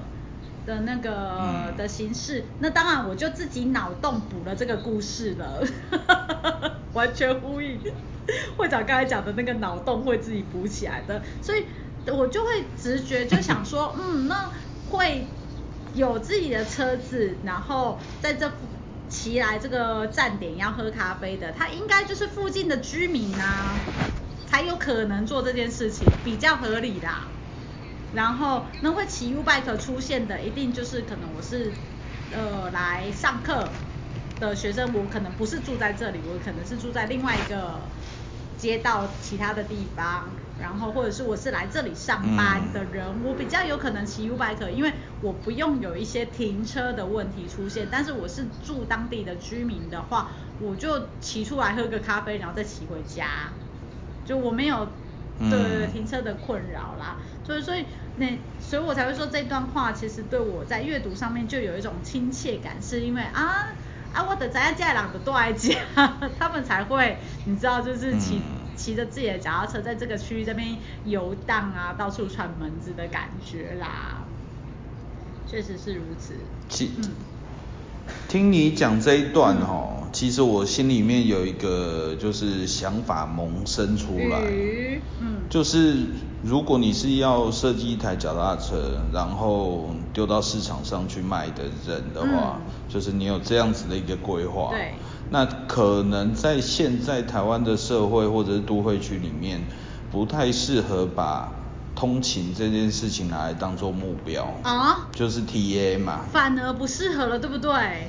[0.68, 5.64] 的那个的形式，那当然我就自己脑洞补了这个故事了，
[6.92, 7.80] 完全呼应
[8.58, 11.64] 会长刚才讲的那个脑洞会自己补起来的，所以
[12.06, 14.50] 我就会直觉就想说， 嗯，那
[14.90, 15.26] 会
[15.94, 18.52] 有自己的车子，然后在这
[19.08, 23.74] 骑来这个站点要喝咖啡的，他应该就是附近的居民啊，
[24.46, 27.08] 才有可能做这件事情，比较合理的。
[28.10, 31.74] 然后那会骑 U bike 出现的，一定就是可能我是
[32.30, 33.70] 呃来上课
[34.38, 37.90] 的学生，我可能不是住在这里，我可能是住在另外一个
[38.56, 53.52] 街道其他的地方，然后或者是我是来这里上班的人，我比较有可能骑 U bike，因为我不用有一些停车的问题出现，但是我是住当地的居民的话，我就骑出来喝个咖啡，然后再骑回家，
[54.24, 54.92] 就我没有。
[55.38, 63.48] 对停车的困扰啦，所以所以那所以我才会说这段话其实对我在阅读上面就有一种亲切感，是因为啊
[64.12, 65.78] 啊我的在家两个多爱家，
[66.38, 68.42] 他们才会你知道就是骑
[68.76, 74.24] 骑着自己的脚踏车在这个区域这边游荡啊，到处串门子的感觉啦，
[75.46, 76.34] 确实是如此。
[76.98, 77.37] 嗯。
[78.28, 84.38] 听你讲这一段哦，其实我心里面有一个就是想法萌生出来，
[85.20, 85.96] 嗯，就是
[86.42, 94.94] 如果你是要设计一台脚踏车，然后丢到市场上去卖的人的话，就是你有这样子的一个规划，对，
[95.30, 99.62] 那可能在现在台湾的社会或者是都会区里面，
[100.10, 101.52] 不太适合把。
[101.98, 108.08] 通勤这件事情拿来当做目标啊，就是 T A 嘛，反而不适合了，对不对？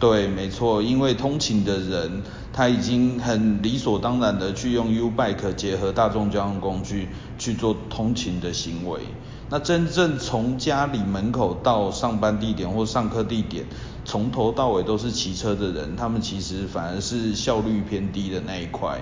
[0.00, 9.02] 对，没错，因为通勤的人他已经很理所当然的去用 U bike 结合大众交通工具去做通勤的行为。
[9.48, 13.64] 那真正从家里门口到上班地点或上课地点，
[14.04, 19.00] 从头到尾都是骑车的人，他们其实反而是效率偏低的那一块。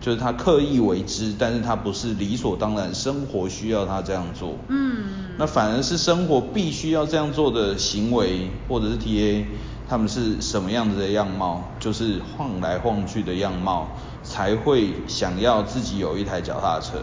[0.00, 4.56] 就是他刻意为之，但是他不是理所当然，生活需要他这样做。
[4.68, 5.04] 嗯。
[5.36, 9.46] 那反而是生活必须要这样做的行为，或者是 T A，
[9.88, 11.64] 他们是什么样子的样貌？
[11.78, 13.88] 就是晃来晃去的样貌，
[14.22, 16.98] 才会想要自己有一台脚踏车。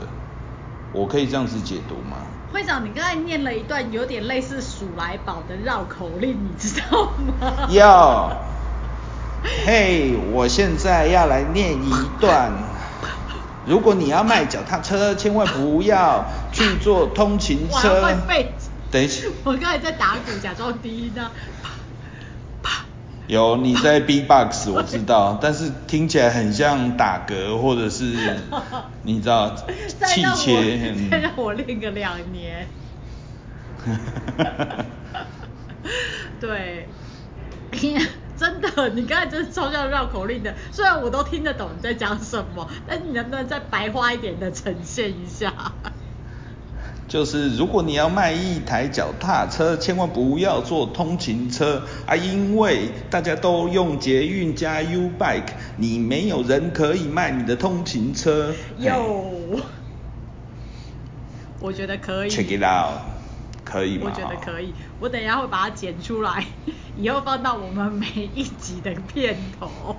[0.93, 2.17] 我可以这样子解读吗？
[2.51, 7.67] 会长，你刚才念了一段有点类似鼠来宝的绕口令，你知道吗？
[7.69, 8.31] 要。
[9.65, 12.51] 嘿，我现在要来念一段。
[13.67, 18.01] 如果你要卖脚踏车，千万不要去坐通勤车。
[18.01, 18.51] 我会被。
[18.89, 19.27] 等一下。
[19.43, 21.29] 我刚才在打鼓，假装低音呢。
[23.27, 28.37] 有你在 B box 我知道，但是听起来很像打嗝或者是
[29.03, 30.95] 你知道气切。
[31.11, 32.69] 再让我练个两年。
[36.39, 36.87] 对，
[38.37, 40.53] 真的，你刚才真是超像绕口令的。
[40.71, 45.73] 虽然我都听得懂你在讲什么，但你能不能再白话一点的呈现一下？
[47.07, 58.53] 就是如果你要卖一台脚踏车，千万不要坐通勤车啊，因为大家都用捷运加 U bike，你没有人可以卖你的通勤车。
[58.77, 59.61] 有，
[61.61, 62.29] 我觉得可以。
[62.29, 62.99] Check it out，
[63.63, 64.11] 可以吗？
[64.13, 66.45] 我觉得可以，我等一下会把它剪出来，
[66.97, 69.95] 以后放到我们每一集的片头。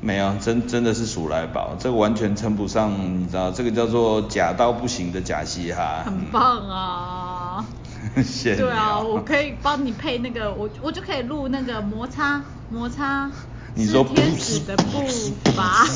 [0.00, 6.02] 没有，真真的是数来宝，这个完全称不上，你知道，这个叫做假到不行的假嘻哈。
[6.04, 7.64] 很棒啊！
[8.14, 13.30] 对啊，我可以帮你配那个，我我就可以录那个摩擦摩擦。
[13.74, 15.06] 你说天使的步
[15.56, 15.86] 伐。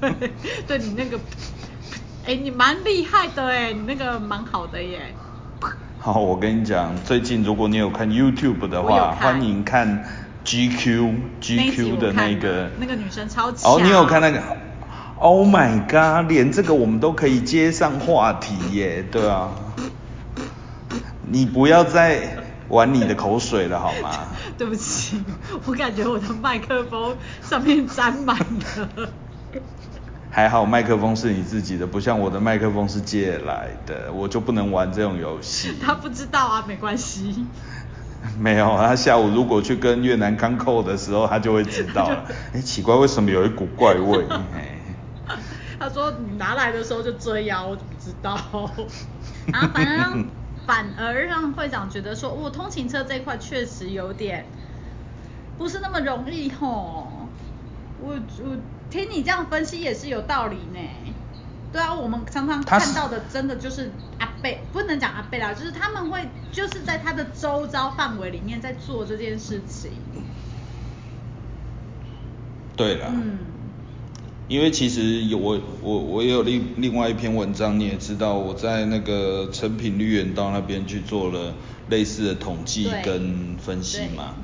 [0.00, 0.32] 对，
[0.66, 1.18] 对你那个，
[2.26, 5.14] 哎，你蛮厉害的哎，你那个蛮好的耶。
[6.04, 10.04] 好，我跟你讲，最近如果你有看 YouTube 的话，欢迎看。
[10.44, 14.42] GQ GQ 的那个那个女生超级哦，你有看那个
[15.18, 19.48] ？Oh my god，连这个我们都可以接上话题耶，对啊。
[21.22, 24.10] 你不要再玩你的口水了好吗？
[24.58, 25.24] 对不起，
[25.64, 29.08] 我感觉我的麦克风上面沾满了。
[30.34, 35.76] 还好麦克风是你自己的，不像我的麦克风是借来的，我就不能玩这种游戏。
[35.80, 37.46] 他不知道啊，没关系。
[38.36, 42.24] 没有，他下午如果去跟越南康扣的时候，他就会知道了。
[42.52, 44.26] 哎，奇怪，为什么有一股怪味？
[45.78, 48.32] 他说你拿来的时候就这样，我怎么知道？
[49.52, 50.24] 啊，反而让
[50.66, 54.46] 反而让会长觉得说，我通勤车这一块确实有点
[55.56, 57.28] 不是那么容易吼。
[58.00, 58.56] 我我
[58.94, 60.78] 听你这样分析也是有道理呢。
[61.72, 69.90] 对啊，我们常常看到的真的就是阿贝，不能讲阿贝啦，就是他们会就是在他的周遭范围里面在做这件事情。
[72.76, 73.08] 对啦。
[73.10, 73.38] 嗯。
[74.46, 81.54] 因为其实有我我我也有另另外一篇文章，你也知道我在那个成品绿园道那边去做了
[81.88, 84.36] 类似的统计跟分析嘛。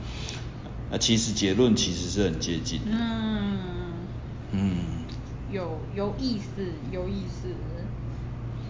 [0.91, 2.91] 那其实结论其实是很接近的。
[2.91, 3.59] 嗯。
[4.53, 5.05] 嗯。
[5.51, 7.49] 有有意思，有意思，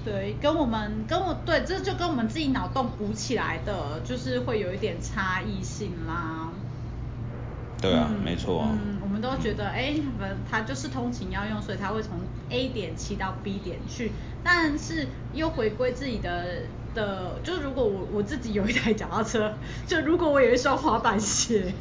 [0.03, 6.49] 对，跟我们跟我对，这就跟我们自己脑洞补起来的，就是会有一点差异性啦。
[7.83, 8.67] 对啊，没错。
[8.67, 9.95] 嗯，我们都觉得，哎，
[10.51, 12.13] 他就是通勤要用，所以他会从
[12.49, 14.13] A 点骑到 B 点去，
[14.43, 16.63] 但是又回归自己的
[16.95, 19.55] 的，就如果我我自己有一台脚踏车，
[19.87, 21.75] 就如果我有一双滑板鞋。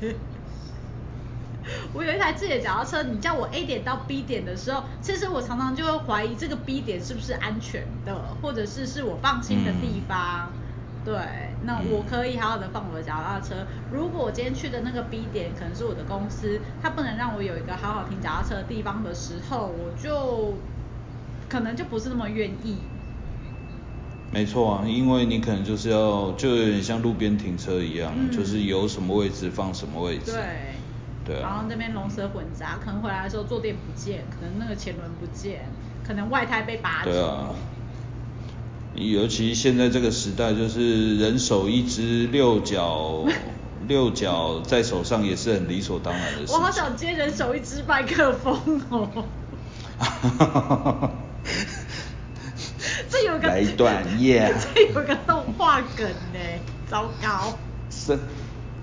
[1.93, 10.51] 我有一台自己的脚踏车，你叫我 A 点到 B 点的时候，其实我常常就会怀疑这个 B 点是不是安全的，或者是是我放心的地方。
[11.05, 11.15] 对，
[11.63, 13.65] 那我可以好好的放我的脚踏车。
[13.91, 20.55] 如果我今天去的那个 B 点可能是我的公司，它不能让我有一个好好停脚踏车的地方的时候，我就
[21.47, 22.77] 可能就不是那么愿意。
[24.31, 30.33] 没错啊，因为你可能就是要就有点像路边停车一样，就是有什么位置放什么位置。
[30.33, 30.41] 对。
[31.41, 35.69] 然后那边龙蛇混杂，可能回来的时候坐垫不见，可能那个前轮不见，
[36.05, 37.11] 可能外胎被拔走。
[37.11, 37.49] 对啊，
[38.95, 43.25] 尤其现在这个时代，就是人手一只六角
[43.87, 46.53] 六角在手上也是很理所当然的事。
[46.57, 49.09] 我好想接人手一只麦克风哦。
[53.09, 54.53] 这有个来一段耶。
[54.73, 56.39] 这有个动画梗呢，
[56.87, 57.57] 糟糕。
[57.89, 58.17] 是。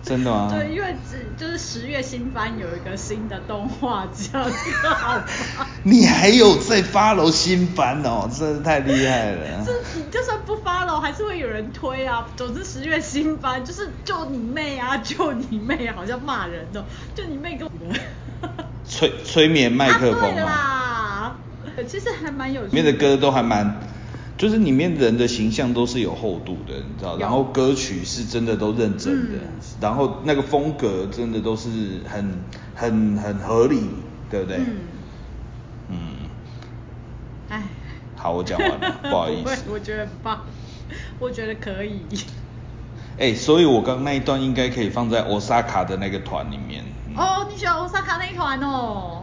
[0.07, 0.49] 真的吗？
[0.55, 4.39] 对，因为只就是十月新番有一个新的动画叫
[4.95, 5.25] 《好吗？
[5.83, 9.65] 你还有在 follow 新番哦，真是太厉害了。
[9.67, 12.25] 这你就算不 follow，还是会有人推啊。
[12.37, 17.95] 总之十月新番就是救你妹啊，救你妹，好像骂人的，就你妹跟我。
[18.85, 21.37] 催催眠麦克风啊。
[21.89, 22.63] 其实还蛮有。
[22.63, 23.81] 里面的歌都还蛮。
[24.37, 29.39] 就是里面人的形象都是有厚度的，你知道，然后歌曲是真的都认真的，
[29.81, 31.69] 然后那个风格真的都是
[32.09, 32.43] 很
[32.75, 33.81] 很很合理，
[34.31, 34.57] 对不对？
[34.59, 34.77] 嗯。
[35.91, 35.97] 嗯。
[37.49, 37.63] 哎。
[38.19, 39.65] 好，我讲完了，不好意思。
[39.71, 40.41] 我觉得很棒，
[41.21, 42.01] 我觉得可以。
[43.19, 46.83] 哎，所以我刚那一段应该可以放在 Osaka 的那个团里面。
[47.15, 49.23] 哦，你喜欢 Osaka 那一团哦？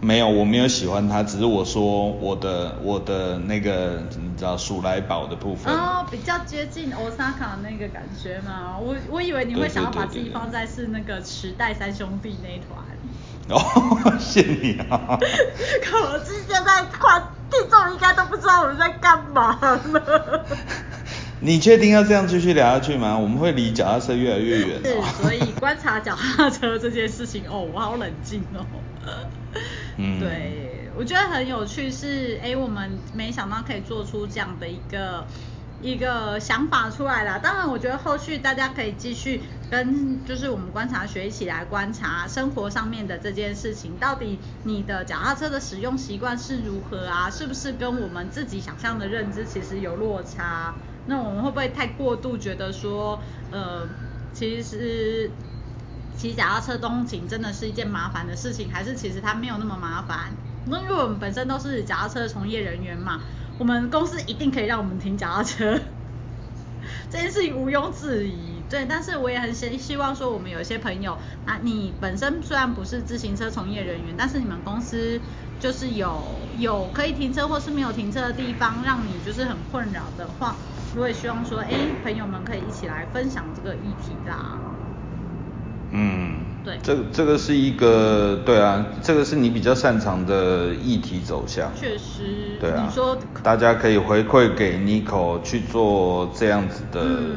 [0.00, 4.02] 没有，我没有喜欢他，只是我说我的我的那个
[4.44, 5.74] 道鼠来宝的部分。
[5.74, 8.78] 哦，比较接近 Osaka 那个感觉嘛。
[8.78, 12.78] 我我以为你会想要把自己放在是那个池袋三兄弟那一团。
[13.48, 15.18] 哦， 谢你啊。
[15.82, 20.44] 可是现在观听众应该都不知道我们在干嘛了。
[21.40, 23.18] 你确定要这样继续聊下去吗？
[23.18, 24.80] 我们会离脚踏车越来越远。
[24.82, 28.64] 是，所以观察脚踏车这件事情，哦，我好冷静哦。
[29.98, 30.18] 嗯。
[30.18, 35.26] 对，我觉得很有趣，是哎，我们没想到可以做出这样的一个
[35.82, 37.40] 一个想法出来了。
[37.40, 47.28] 当然，我觉得后续大家可以继续跟，就是我们观察学一起来观察生活上面的这件事情，到底你的脚踏车的使用习惯是如何啊？
[47.28, 50.74] 是不是跟我们自己想象的认知其实有落差？
[51.06, 53.20] 那我们会不会太过度觉得说，
[53.50, 53.88] 呃，
[54.32, 55.28] 其实
[56.16, 60.32] 骑脚踏车通勤真的是一件麻烦的事情，还是其实它没有那么麻烦？
[60.66, 63.22] 那因为我们本身都是脚踏车从业人员嘛，
[63.58, 65.80] 我们公司一定可以让我们停脚踏车，
[67.10, 68.62] 这件事情毋庸置疑。
[68.68, 75.20] 对，但是我也很希希望说，我们有一些朋友，那你本身虽然不是自行车从业人员，但是你们公司
[75.60, 80.56] 就是有有可以停车或是没有停车的地方，让你就是很困扰的话。
[80.96, 81.68] 我也希望说，哎，
[82.02, 84.58] 朋友们可以一起来分享这个议题啦。
[85.90, 91.70] 嗯，对，这这个是一个，对啊，这个是你比较擅长的议题走向。
[91.76, 92.56] 确实。
[92.58, 92.84] 对啊。
[92.88, 93.16] 你说。
[93.42, 97.36] 大家可以回馈给 Nico 去做这样子的，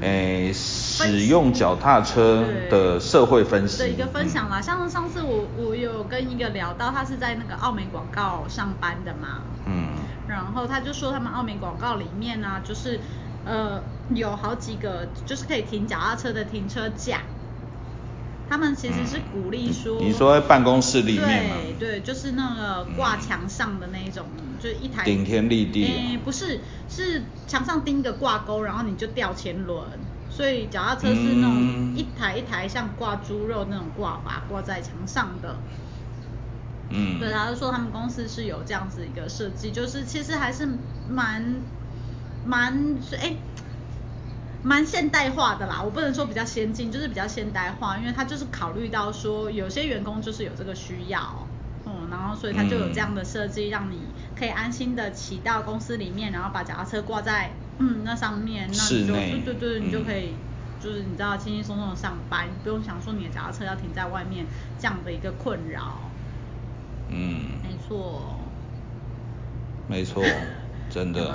[0.00, 3.78] 哎，使用脚踏车的社会分析。
[3.80, 9.42] 的一个分享啦，像上次我我有跟一个聊到，他是在那个澳美广告上班的嘛。
[9.66, 9.88] 嗯。
[10.28, 13.00] 然后他就说，他们澳美广告里面呢，就是
[13.44, 13.82] 呃
[14.14, 17.22] 有好几个就是可以停脚踏车的停车架，
[18.48, 21.56] 他们其实是鼓励说，你说在办公室里面吗？
[21.78, 24.30] 对对，就是那个挂墙上的那一种，
[24.60, 25.84] 就一台顶天立地。
[25.84, 35.56] 哎，不是，是墙上钉个挂钩，然后你就吊前轮，所以脚踏车是那种一台一台像挂猪肉那种挂法，挂在墙上的。
[36.90, 40.68] 嗯，对，他就说他们公司是有这样子一个设计，就是其实还是
[41.08, 41.62] 蛮
[42.44, 43.36] 蛮哎
[44.64, 45.82] 蛮现代化的啦。
[45.82, 51.46] 我不能说比较先进，就是比较现代化，因为他就是考虑到说有些员工就是有这个需要，
[51.84, 54.00] 嗯，然后所以他就有这样的设计，让你
[54.34, 60.34] 可以安心的骑到公司里面，然后把脚踏车挂在嗯那上面，那你就对对对，你就可以
[60.80, 64.46] 就是你知道轻轻松松的上班，不用想说你的脚踏车要停在外面
[64.80, 65.98] 这样的一个困扰。
[67.10, 68.38] 嗯，没错，
[69.86, 70.24] 没错，
[70.94, 71.34] 真的，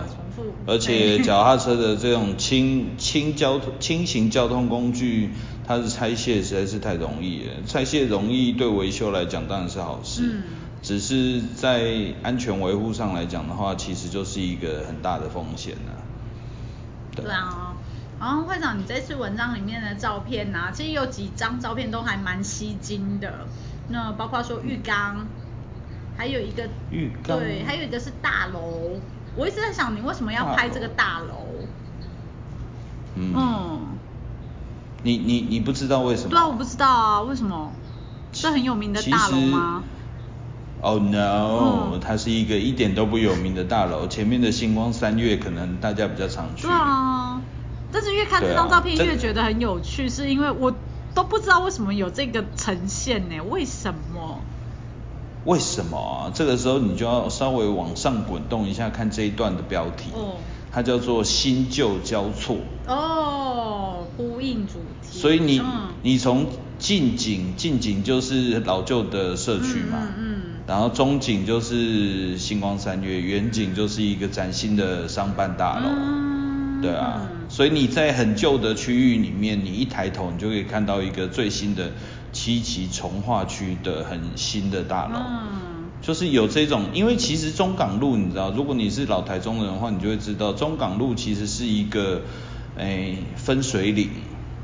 [0.65, 5.31] 而且脚踏车的这种轻轻交通轻型交通工具，
[5.67, 7.51] 它的拆卸实在是太容易了。
[7.67, 10.43] 拆卸容易对维修来讲当然是好事，嗯，
[10.81, 11.91] 只是在
[12.23, 15.91] 安全维护上来讲的话，其实就是一个很大的风险呢。
[17.17, 17.75] 对啊，
[18.17, 23.45] 然后会长，你这次文章里面的照片呐，其实有几张照片都还蛮吸睛的，
[23.89, 25.27] 那包括说浴缸。
[26.17, 28.99] 还有一个浴缸，对，还有一个是大楼。
[29.39, 31.47] 我一直在想，你为什么要拍这个大楼？
[33.15, 33.79] 嗯，
[35.03, 36.29] 你你你不知道为什么？
[36.29, 37.71] 对啊，我不知道啊，为什么？
[38.33, 39.83] 是很有名的大楼吗
[40.81, 44.07] ？Oh no，它是一个一点都不有名的大楼。
[44.07, 46.67] 前面的星光三月可能大家比较常去。
[46.67, 47.41] 对啊，
[47.91, 50.75] 但是越看这张照片越觉得很有趣，是因为我
[51.15, 53.39] 都不知道为什么有这个呈现呢？
[53.49, 54.41] 为什么？
[55.45, 56.31] 为什么啊？
[56.33, 60.11] 这个时候你就要稍微往上滚动一下，看这一段的标题。
[60.13, 60.35] 哦。
[60.71, 62.57] 它叫做新旧交错。
[62.85, 65.19] 哦，呼应主题。
[65.19, 65.59] 所以你
[66.03, 66.45] 你从
[66.77, 69.97] 近景，近景就是老旧的社区嘛。
[69.97, 70.41] 嗯嗯。
[70.67, 75.89] 然后中景就是星光三月，远景就是一个崭新的商办大楼。
[75.89, 76.81] 嗯。
[76.83, 77.27] 对啊。
[77.49, 81.89] 所以你在很旧的区域里面，你一抬头，你就可以看到一个最新的。
[82.39, 85.19] 七期从化区的很新的大楼，
[86.01, 92.21] 就是有这种，因为其实中港路你知道，如果你是老台中人的话，你就会知道中港路其实是一个
[92.77, 94.09] 诶分水岭，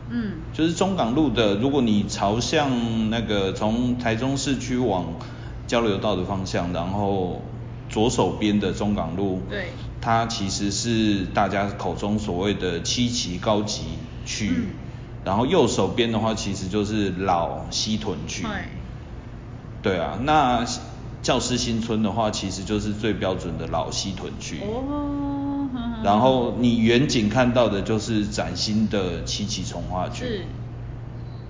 [0.09, 5.07] 嗯，就是中港路的，如果你朝向那个从台中市区往
[5.67, 7.41] 交流道的方向，然后
[7.89, 13.81] 左手边的中港路，对，它其实是大家口中所谓的七期高级
[14.25, 14.69] 区。
[15.25, 18.45] 然后右手边的话，其实就是老西屯区。
[19.81, 19.97] 对。
[19.97, 20.63] 啊，那
[21.21, 24.59] 教师新村的话，其实就是最标准的老西屯区。
[24.61, 25.67] 哦。
[26.03, 30.23] 然后你远景看到的就是崭新的七期从化区。
[30.25, 30.45] 是。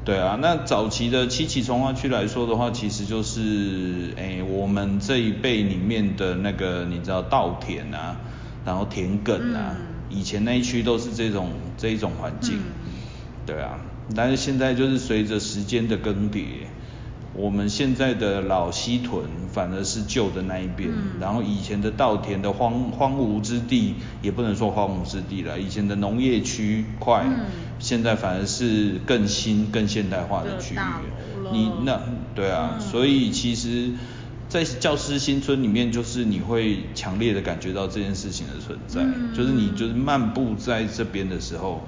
[0.05, 8.15] 对啊，那早期的七期从化区来说的话，其实就是诶我们这一辈里面的那个你知道稻田啊，
[8.63, 9.75] 然后田埂啊，
[10.11, 12.59] 以前那一区都是这种这一种环境，
[13.45, 13.79] 对啊，
[14.15, 16.45] 但是现在就是随着时间的更迭。
[17.37, 20.89] 我们现在的老西屯反而是旧的那一边，
[21.19, 27.25] 然后以前的稻田的荒荒芜之地，也不能说荒芜之地了，以前的农业区块，
[27.77, 30.79] 现在反而是更新更现代化的区域。
[31.51, 31.99] 你那
[32.33, 33.91] 对啊，所以其实，
[34.47, 39.01] 在教师新村里面，就是你会强烈的感觉到这件事情的存在，
[39.35, 41.83] 就是你就是漫步在这边的时候。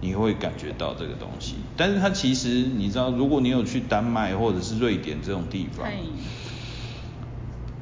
[0.00, 5.86] 你会感觉到这个东西，但是它其实你知道，如果你有去丹麦或者是瑞典这种地方，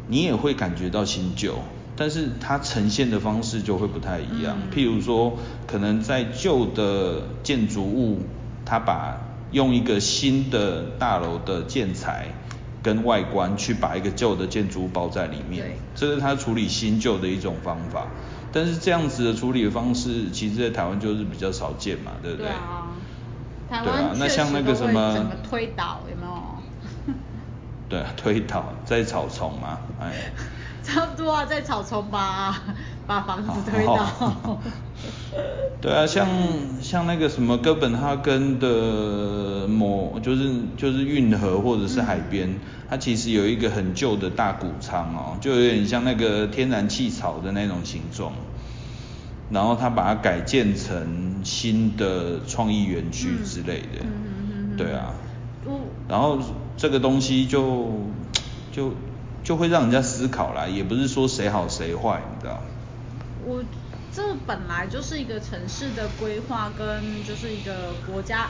[0.07, 1.59] 你也会感觉到新旧，
[1.97, 4.57] 但是它呈现的方式就会不太一样。
[4.73, 8.23] 譬如说，可能在旧的建筑物，
[8.65, 9.19] 它把
[9.51, 12.29] 用一个新的大楼的建材
[12.83, 18.09] 跟外观去把一个旧的建筑包在里面，这是它处理新旧的一种方法。
[18.53, 22.47] 但是这样子的处理的方式，其实在台湾就是比较少见嘛，对不对？
[22.47, 22.87] 对啊，
[23.69, 25.17] 台湾那像那个什么
[25.49, 27.15] 推倒有没有？
[27.89, 30.33] 对啊，推倒在草丛嘛，哎。
[30.83, 32.61] 差不多啊，在草丛把
[33.07, 34.05] 把房子推倒。
[35.81, 36.29] 对啊，像
[36.81, 48.33] 像那个什么哥本哈根的某就是就是运河或者是海边，它其实有一个很旧的大谷仓哦，就有点像那个天然气槽的那种形状，
[49.51, 54.07] 然后它把它改建成新的创意园区之类的，
[54.77, 55.15] 对啊，
[56.09, 56.39] 然后
[56.77, 58.07] 这个东西就
[58.71, 58.93] 就
[59.43, 62.63] 就会让人家思考啦，也不是说谁好谁坏，你知道。
[63.45, 63.65] 我。
[64.15, 68.49] 这本来就是一个城市的规划，跟就是一个国家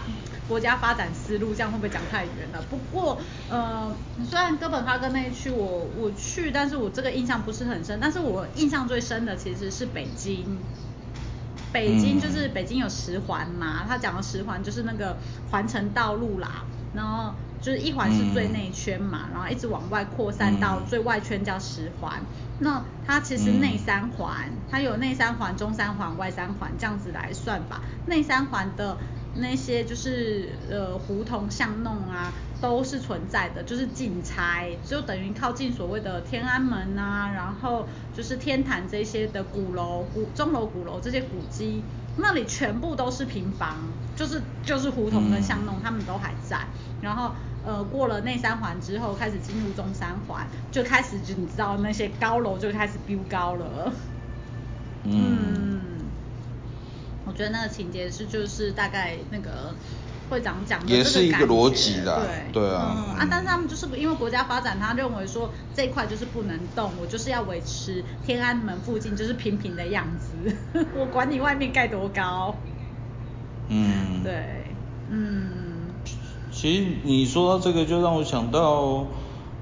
[0.49, 2.61] 国家发展思路，这样会不会讲太远了？
[2.69, 3.17] 不过，
[3.49, 3.95] 呃，
[4.29, 8.01] 虽然哥本哈根那一区我我去，但是我这个印象不是很深。
[8.01, 10.59] 但是我印象最深的其实是北京，
[11.73, 15.17] 北京就是北京有十环嘛，他讲的十环就是那个
[15.51, 17.35] 环城道路啦，然后。
[17.63, 22.21] 就是一环是最内圈嘛，然后一直往外扩散到最外圈叫十环。
[22.59, 27.81] 那它其实内三环，它有内三环、中三环、外三环这样子来算吧。
[28.07, 28.99] 内三环的
[29.37, 41.83] 那些就是呃胡同巷弄啊，都是存在的，就是紧拆，就等于靠近所谓的天安门啊，然后就是天坛这些的鼓楼、古钟楼、鼓楼这些古迹，
[42.17, 43.77] 那里全部都是平房，
[44.17, 46.59] 就是就是胡同跟巷弄，他们都还在，
[47.01, 47.33] 然后。
[47.65, 53.93] 呃，过了内三环之后，开始进入中三环，就开始就你知道那些高楼就开始飙高了。
[55.05, 55.81] 嗯。
[57.25, 59.73] 我觉得那个情节是就是大概那个
[60.29, 62.21] 会长讲的也是一个逻辑的，
[62.53, 62.97] 对对啊。
[62.97, 70.53] 嗯啊，但是他们就是因为国家发展，他认为说这一块就是不能动，我就是要维持天安门附近就是平平的样子，
[70.99, 72.57] 我管你外面盖多高。
[73.69, 74.25] 嗯。
[74.25, 74.75] 对，
[75.09, 75.62] 嗯。
[76.63, 79.05] 其实你说到这个，就让我想到，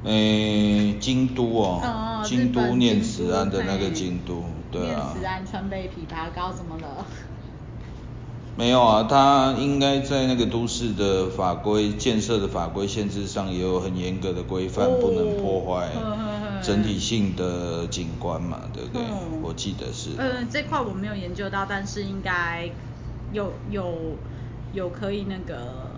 [0.04, 5.14] 诶，京都哦，京都念慈庵的那个京都，对啊。
[5.14, 7.06] 念慈庵川贝枇杷膏怎么了？
[8.54, 15.88] 没有啊，它应该在那个都市的法规建设的法规限制上也有很严格的规范，不能破坏
[16.60, 19.02] 整体性的景观嘛，对不对？
[19.42, 20.10] 我记得是。
[20.18, 22.70] 嗯，这块我没有研究到，但是应该
[23.32, 24.18] 有有
[24.74, 25.88] 有可以那个。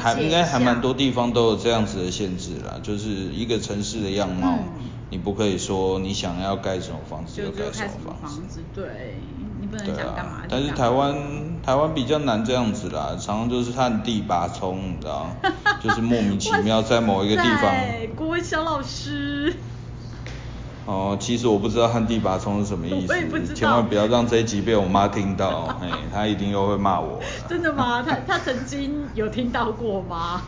[0.00, 4.58] 还应该还蛮多地方都有这样子的限制啦，就是一个城市的样貌，
[5.10, 8.64] 你不可以说你想要盖什么房子就盖什么房子。
[8.74, 9.18] 对，
[9.60, 10.42] 你不能想干嘛。
[10.48, 11.14] 但是台湾
[11.62, 15.30] 台湾比较难这样子啦，常常就是旱地拔葱，你知道
[15.84, 17.74] 就是莫名其妙在某一个地方。
[18.16, 19.54] 国文小老师。
[20.88, 27.20] 哦，其实我不知道旱地拔葱是什么意思，千万不要让这一集被我妈听到， 哎，她一定又会骂我。
[27.46, 28.02] 真的吗？
[28.02, 30.44] 她她曾经有听到过吗？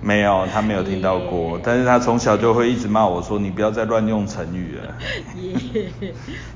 [0.00, 4.94] 没有，她没有听到过，但是她从小就会一直骂我说你不要再乱用成语了。
[5.42, 5.90] 耶，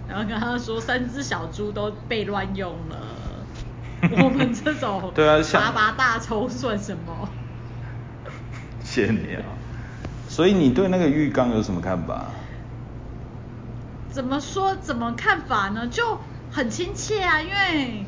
[0.08, 2.96] 然后跟她说三只小猪都被乱用了，
[4.22, 7.28] 我们这种 对啊，拔拔大葱算什么？
[8.84, 9.42] 谢谢你啊，
[10.28, 12.26] 所以你对那个浴缸有什么看法？
[14.14, 14.76] 怎么说？
[14.76, 15.88] 怎么看法呢？
[15.88, 18.06] 就很亲切啊，因为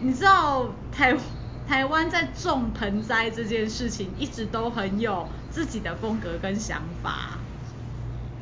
[0.00, 1.16] 你知道台
[1.68, 7.38] 台湾在种盆栽这件事情一直都很有自己的风格跟想法。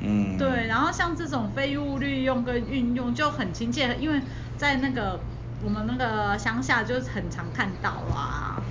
[0.00, 0.38] 嗯。
[0.38, 4.22] 对，然后像这种废物利用跟运用就很亲切，因为
[4.56, 5.20] 在那个
[5.62, 8.62] 我们那个乡下就很常看到啊。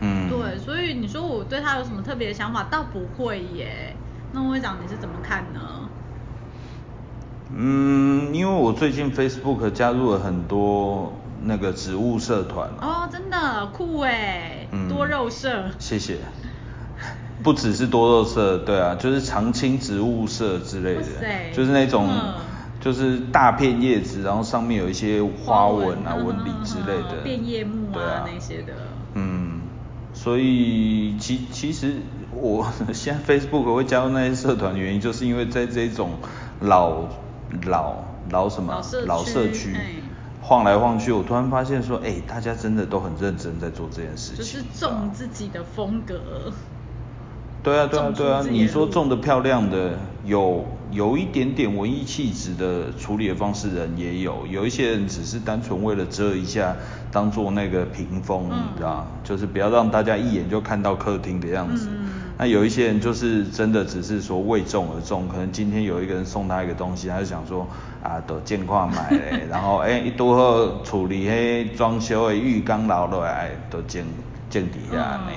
[0.00, 0.28] 嗯。
[0.28, 3.96] 对，所以你说我对他有什么特别的想法，倒不会耶。
[4.32, 5.85] 那会长你是怎么看呢？
[7.54, 12.68] 嗯，因为我最近 Facebook 加入了很多那个植物社团。
[12.80, 15.64] 哦，真的酷哎，多肉社。
[15.78, 16.18] 谢谢。
[17.42, 21.02] 不只是多肉社，对啊，就是常青植物社之类的，
[21.54, 22.08] 就是那种
[22.80, 27.22] 就是大片叶子，然后上面有一些花纹啊、纹理之类的。
[27.22, 28.72] 变叶木啊那些的。
[29.14, 29.60] 嗯，
[30.14, 31.96] 所以其其实
[32.32, 36.12] 我 现在 Facebook 会加入那些社团的原因，就是因为在这种
[36.60, 37.02] 老
[37.64, 37.94] 老
[38.30, 38.82] 老什么？
[39.06, 39.74] 老社区
[40.42, 46.52] 晃来晃去，我突然发现说，哎，大家真的都很认真在做这件事情，就是种自己的风格。
[47.64, 56.76] 对啊，对啊，对啊，你说种的漂亮的，有有一点点文艺气质的处理的方式人也有，有一些人只是单纯为了遮一下，
[57.10, 61.88] 当做那个屏风，你知道就是不要让大家一眼就看到客厅的样子。
[62.38, 67.66] 那有一些人就是真的只是说为重而重，可能今天有一个人送他一个东西，他就想说
[68.02, 74.04] 啊，都见况买嘞， 然后哎一多好处理嘿装修的浴缸捞落来都见
[74.50, 75.30] 见底下呢。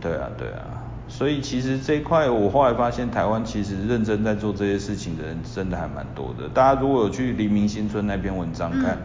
[0.00, 0.62] 对啊，对啊。
[1.08, 6.48] 所以其实这一块，我后来发现台湾其实认真在做这些事情的人真的还蛮多的。
[6.48, 8.98] 大家如果有去黎明新村那篇文章看，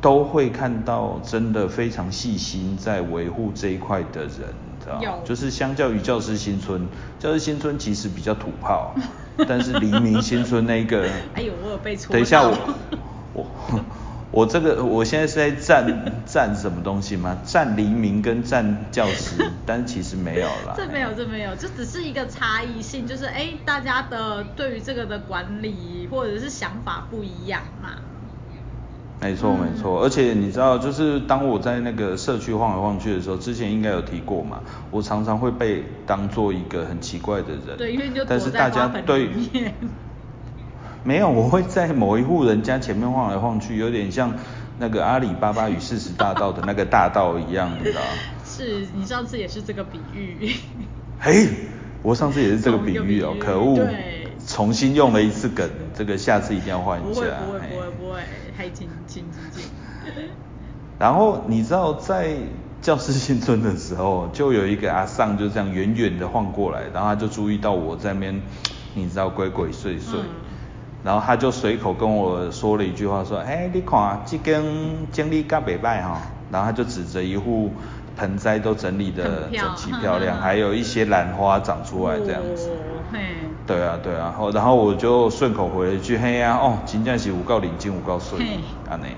[0.00, 4.52] 都会看到真的非常细心在维护这一块的人，
[4.84, 5.18] 知道吗？
[5.24, 6.86] 就是相较于教师新村，
[7.18, 8.94] 教师新村其实比较土炮，
[9.48, 12.54] 但是黎明新村那个， 哎呦，我有被戳等一下我
[13.32, 13.46] 我。
[14.30, 17.38] 我这个我现在是在站站什么东西吗？
[17.44, 20.74] 站黎明跟站教师，但其实没有啦。
[20.76, 27.90] 这没有，这没有，这只是一个差异性，就是哎，大家的对于这个的管理或者是想法不一样嘛。
[29.20, 34.60] 没错没错，而且你知道，就是当我在那个社区晃来晃去的时候，之前应该有提过嘛，
[34.90, 37.76] 我常常会被当做一个很奇怪的人。
[37.78, 39.28] 对，因为就但是大家对。
[41.06, 44.32] 没有，我会在某一户人家前面晃来晃去，有点像
[44.78, 48.00] 那个阿里巴巴与四十大盗的那个大盗一样，你知道
[48.42, 50.50] 是你上次也是这个比喻。
[51.20, 51.46] 嘿，
[52.02, 53.78] 我上次也是这个比喻哦，可恶，
[54.46, 57.20] 重新用了一次梗，这个下次一定要换一下。
[57.20, 58.20] 不会不会不会不会，
[58.56, 59.70] 还请请请请。
[60.98, 62.36] 然后你知道在
[62.80, 68.42] 教师新村的时候，就有一个阿尚就这样远远的晃过来，然后他就注意到我在那边，
[68.94, 70.18] 你知道鬼鬼祟祟。
[71.02, 74.64] 然后他就随口跟我说了一句话，说：“哎，你看这根
[75.12, 76.20] 经理干北拜哈。”
[76.50, 77.72] 然后他就指着一户
[78.16, 82.70] 盆栽都整理的整齐漂亮，还有一些兰花长出来这样子。
[83.66, 88.40] 对啊对啊，然后我就顺口回了一句：“嘿呀，哦，金匠是五告领金五告顺，
[88.90, 89.16] 安内。”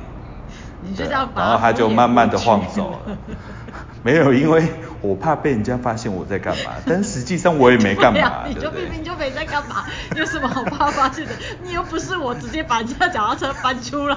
[0.96, 3.16] 对，然后他就慢慢的晃走了。
[4.04, 9.84] 没有，因为我怕被人家发现我在干嘛， 但实际上我也没干嘛，你就明明就没在干嘛，
[10.14, 11.32] 有什么好怕发现的？
[11.64, 14.16] 你又不是我直接把人家脚踏车搬出来，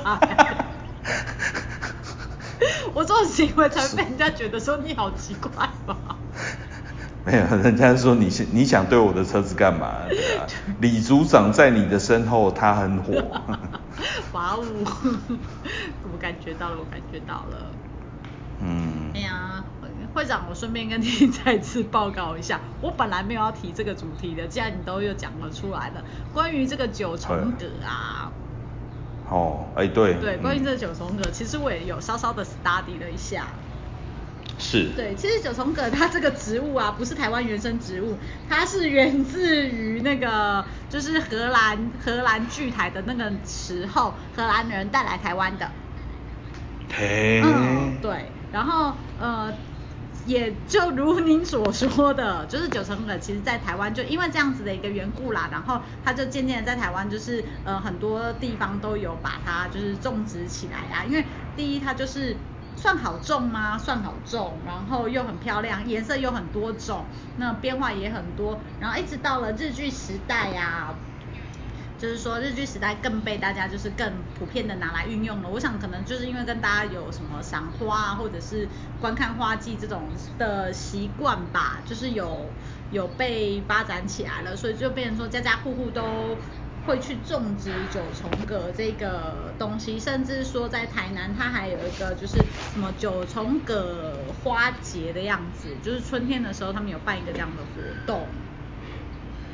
[2.93, 5.51] 我这种行为才被人家觉得说你好奇怪
[5.87, 6.18] 吧？
[7.25, 9.95] 没有，人家说你你想对我的车子干嘛？
[10.09, 10.45] 对啊，
[10.79, 13.13] 李组长在你的身后，他很火。
[14.33, 14.63] 哇哦，
[16.11, 17.71] 我感觉到了，我感觉到了。
[18.61, 19.11] 嗯。
[19.13, 19.63] 哎呀。
[20.11, 26.03] 会长，我顺便跟你再次报告一下， 我本来没有要提这个主题的，既然你都又讲了出来了，
[26.33, 28.31] 关于这个九重葛啊。
[29.29, 30.15] 哦，哎对。
[30.15, 33.45] 对，关于这个九重葛，其实我也有稍稍的 study 了一下。
[34.59, 34.89] 是。
[34.95, 45.71] 对，其实九重葛它这个植物啊，不是台湾原生植物，它是源自于那个就是荷兰荷兰聚台的那个时候，荷兰人带来台湾的。
[46.93, 47.41] 嘿。
[47.43, 49.51] 嗯，对，然后呃。
[50.25, 61.03] 也就如您所说的，就是九层葛，其实在台湾就因为这样子的一个缘故啦，然后它就渐渐的在台湾就是呃很多地方都有把它就是种植起来啊。
[61.03, 62.35] 因为第一它就是
[62.81, 63.77] 算好种吗？
[63.77, 67.05] 算好种，然后又很漂亮，颜色又很多种，
[67.35, 70.95] 那变化也很多，然后一直到了日剧时代呀。
[71.97, 75.49] 就是说，日剧时代更被大家就是更普遍的拿来运用了。
[75.49, 78.69] 我想可能就是因为跟大家有什么赏花啊，或者是
[79.01, 82.55] 观看花季这种的习惯吧，就是有
[82.89, 86.39] 有被发展起来了，所以就变成说家家户户都
[86.89, 92.37] 会去种植九重葛这个东西，甚至说在台南它还有一个就是
[92.73, 98.25] 什么九重葛花节的样子，就是春天的时候他们有办一个这样的活动。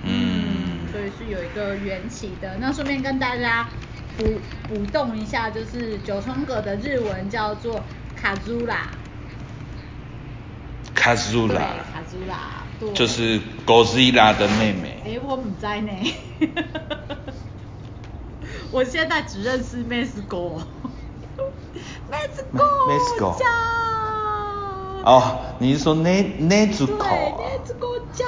[0.03, 2.55] 嗯，所以是有一个缘起的。
[2.61, 3.67] 那顺便跟大家
[4.17, 7.83] 补补动一下，就是九重葛的日文叫做
[8.15, 8.87] 卡朱拉。
[10.93, 11.59] 卡祖拉。
[11.91, 12.54] 卡祖拉，
[12.93, 15.01] 就是哥斯拉的妹妹。
[15.05, 15.91] 哎，我唔知呢。
[18.71, 20.61] 我现在只认识 Mesco。
[22.09, 23.35] Mesco。
[25.03, 27.37] 哦，你是说那那组口啊？
[27.37, 28.27] 对，那酱。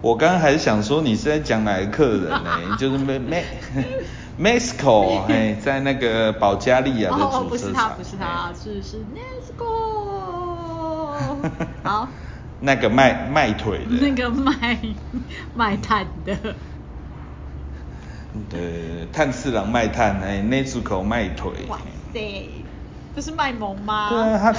[0.00, 2.76] 我刚刚还是想说你是在讲哪个客人呢？
[2.78, 3.42] 就是 Me Me
[4.38, 7.42] Mesco，哎，在那个保加利亚的主车厂。
[7.42, 9.66] 哦，不是他，不是他，是是 Mesco。
[11.82, 12.08] 好。
[12.60, 13.96] 那个卖卖腿的。
[14.00, 14.78] 那个卖
[15.54, 16.36] 卖炭的。
[18.48, 21.50] 对，炭次郎卖炭，哎，那组口卖腿。
[21.68, 21.78] 哇
[22.12, 22.44] 塞。
[23.12, 24.08] 不是卖萌吗？
[24.08, 24.54] 对啊，他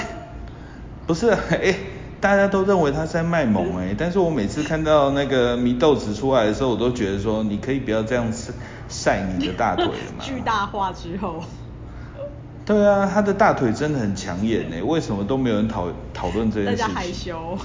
[1.06, 1.74] 不是哎，
[2.20, 8.52] 大家都认为他在卖萌哎，但是我每次看到那个祢豆子出来的时候，我都觉得说，你可以不要这样晒
[8.90, 10.20] 晒你的大腿了嘛？
[10.22, 11.42] 巨大化之后。
[12.66, 16.86] 对啊，他的大腿真的很抢眼哎，为什么都没有人讨讨论这件事情？
[16.86, 17.58] 大家害羞。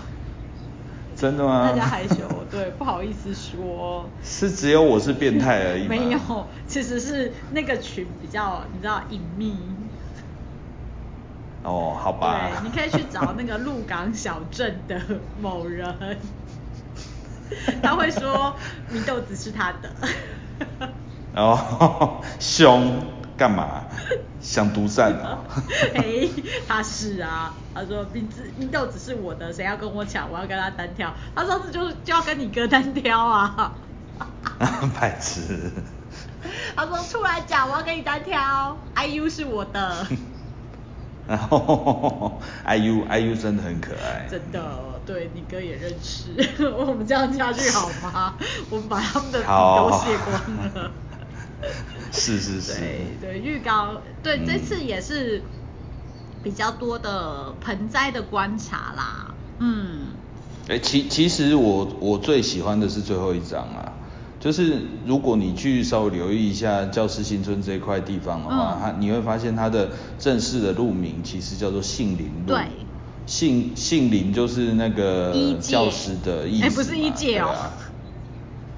[1.20, 1.68] 真的吗？
[1.68, 2.16] 大家害羞，
[2.52, 4.08] 对，不好意思说。
[4.24, 6.20] 是只有我是变态而已没有，
[6.68, 9.58] 其实是那个群比较，你知道隐秘。
[11.64, 12.52] 哦，好吧。
[12.62, 15.02] 对，你可以去找那个鹿港小镇的
[15.42, 16.18] 某人，
[17.82, 18.56] 他会说
[18.92, 20.90] 米豆子是他的。
[21.34, 23.02] 哦，凶
[23.38, 23.84] 干嘛？
[24.42, 25.40] 想独占啊？
[25.94, 26.28] 哎，
[26.68, 31.14] 他是啊，他说冰子冰豆子是我的，谁要跟我抢，我要跟他单挑。
[31.36, 33.74] 他上次就就要跟你哥单挑啊。
[35.00, 35.72] 白痴。
[36.76, 40.08] 他说出来讲，我要跟你单挑，IU 是我的。
[41.28, 44.26] 然后，IU IU 真的很可爱。
[44.32, 46.30] 真的，对你哥也认识。
[46.70, 48.36] 我们这样下去好吗？
[48.70, 50.92] 我们把他们的底都卸光了。
[52.12, 52.74] 是是是。
[52.74, 55.42] 对对，预告对这次也是
[56.44, 59.36] 比较多的盆栽的观察啦。
[59.60, 60.08] 嗯。
[60.70, 63.94] 哎，其其实我我最喜欢的是最后一张啊。
[64.40, 69.90] 就是如果你去稍微留意一下教师新村这一块地方的话，它你会发现它的
[70.20, 72.54] 正式的路名其实叫做杏林路。
[72.54, 72.66] 对。
[73.26, 76.66] 杏杏林就是那个教师的意思。
[76.66, 77.54] 哎，不是一届哦。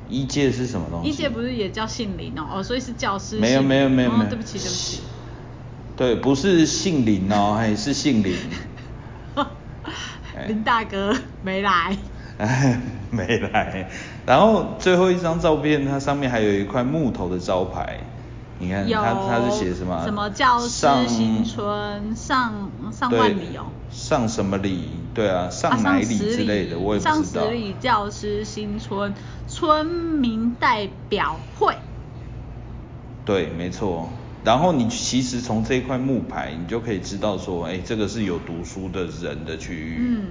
[0.10, 1.10] 一届是什么东西？
[1.10, 2.44] 一届不是也叫姓林哦？
[2.56, 3.38] 哦，所以是教师。
[3.38, 4.30] 没有没有没有没有。
[4.30, 5.02] 对不起对不起。
[5.96, 8.36] 对，不是姓林哦， 哎，是姓林。
[10.48, 11.98] 林大哥没来。
[13.12, 13.90] 没来，
[14.26, 18.00] 然后最后一张照片，它上面还有一块木头的招牌，
[18.60, 20.02] 你看它它是写什么？
[20.06, 23.66] 什么教师新村上上万里哦？
[23.92, 24.90] 上什么里？
[25.14, 27.16] 对啊，上哪里之类的，我也不知道。
[27.16, 29.14] 上十里教师新村
[29.60, 31.76] 村民代表会。
[33.26, 34.10] 对，没错。
[34.46, 39.98] 然后你其实从这块木牌，你就可以知道说，哎，这个是有读书的人的区域。
[40.00, 40.24] 嗯。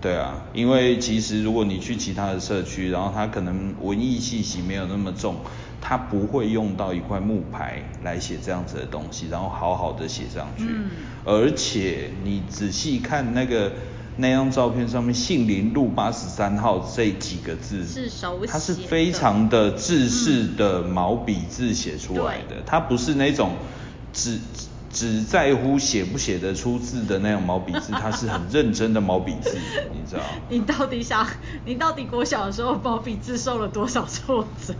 [0.00, 5.36] 对啊，因为其实如果你去其他的社区，然后他可能文艺气息没有那么重，
[5.80, 10.64] 他不会用到一块木牌来写这样子的东西，然后好好的写上去。
[10.68, 10.90] 嗯。
[11.24, 13.70] 而且你仔细看那个
[14.16, 23.52] 那张照片上面“杏林路八十三号”这几个字，是手写，它是非常的制式的毛笔字写出来的，它不是那种
[24.12, 24.38] 只。
[24.92, 29.56] 只在乎写不写得出字的那种毛笔字， 它是很认真的毛笔字，
[29.92, 30.22] 你知道？
[30.50, 31.24] 你到底想，
[31.64, 34.74] 你到底国小的时候毛笔字受了多少挫折？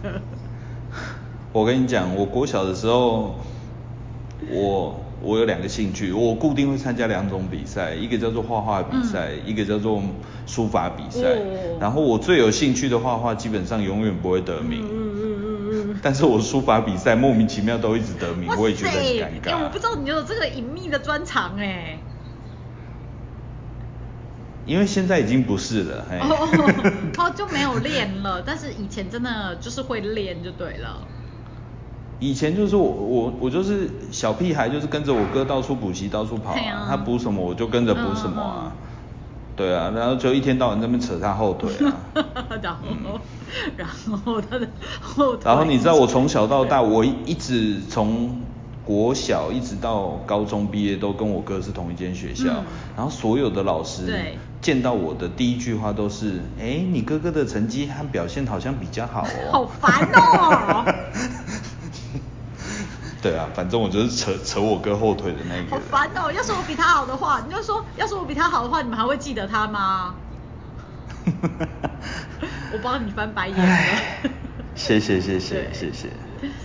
[1.53, 3.37] 我跟你讲，我国小的时候，
[4.51, 10.03] 我我有两个兴趣，我固定会参加两种比赛，一个叫做画画比赛，一个叫做
[10.47, 11.37] 书法比赛。
[11.79, 14.83] 然后我最有兴趣的画画，基本上永远不会得名。
[16.03, 19.51] 但是我书法比赛莫名其妙都一直得名，我也觉得很尴尬。
[19.51, 21.99] 哎，我不知道你有这个隐秘的专长哎。
[24.67, 28.43] 因为现在已经不是了， 哦，就没有练了。
[28.43, 31.09] 但是以前真的就是会练就对了。
[32.21, 36.87] 以前就是我我我就是小屁孩，就是跟着我哥到处补习，到处跑啊。
[36.89, 38.73] 他补什么我就跟着补什么啊。
[39.57, 41.93] 对啊，然后就一天到晚在那边扯他后腿啊，
[42.63, 42.81] 然后，
[43.77, 44.67] 然后他的
[45.01, 45.43] 后腿。
[45.45, 48.41] 然后你知道我从小到大，我一直从
[48.87, 52.47] 国小一直到高中毕业都跟我哥是同一间学校，
[52.97, 59.53] 然后所有的老师见到我的第一句话都是，哎，你哥哥的成绩和表现好像比较好哦。
[59.53, 60.85] 好烦哦。
[63.23, 65.77] 对啊，反正我就是扯扯我哥后腿的那个。
[65.77, 66.33] 好烦哦！
[66.33, 70.17] 要是我比他好的话，你就说，要是我比他好的话，你们还会记得他吗？
[72.73, 74.31] 我帮你翻白眼了。
[74.75, 76.09] 谢谢谢谢谢谢。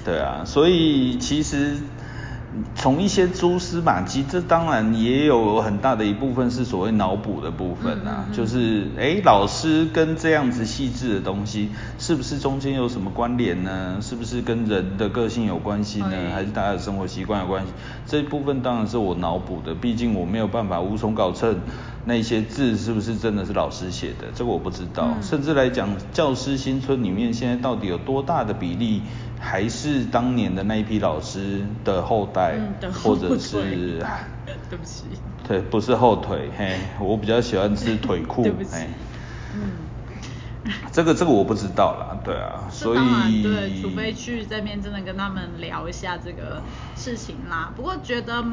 [0.06, 1.78] 对啊，所以其实
[2.76, 13.98] 从一些蛛丝马迹，这当然也有很大的一部分是所谓脑补的部分啊，就是哎，老师跟这样子细致的东西，是不是中间有什么关联呢？
[14.02, 16.12] 是不是跟人的个性有关系呢？
[16.34, 17.72] 还是大家的生活习惯有关系？
[18.08, 21.60] 这一部分当然是我脑补的，毕竟我没有办法无从搞证
[22.06, 25.10] 那些字是不是真的是老师写的，这个我不知道。
[25.22, 29.02] 甚至来讲，教师新村里面现在到底有多大的比例？
[29.46, 32.60] 还是当年的那一批老师的后代，
[33.04, 34.04] 或者是
[34.68, 35.06] 对不起，
[35.48, 38.42] 对，不是后腿，嘿，我比较喜欢吃腿裤，
[38.72, 38.90] 嘿，
[39.54, 46.64] 嗯， 这个这个我不知道啦，对啊，所以对，除非去这边真的跟他们聊一下这个
[46.96, 48.44] 事情啦，不过觉得。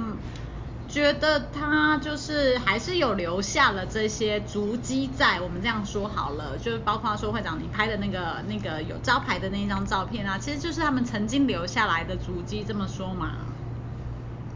[0.92, 13.30] 觉得他就是还是有留下了这些足迹在，我们这样说好了，就是包括说会长你拍的那个那个有招牌的那一张照片啊，其实就是他们曾经留下来的足迹，这么说嘛。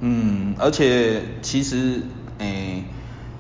[0.01, 2.03] 嗯，而且其实
[2.37, 2.85] 诶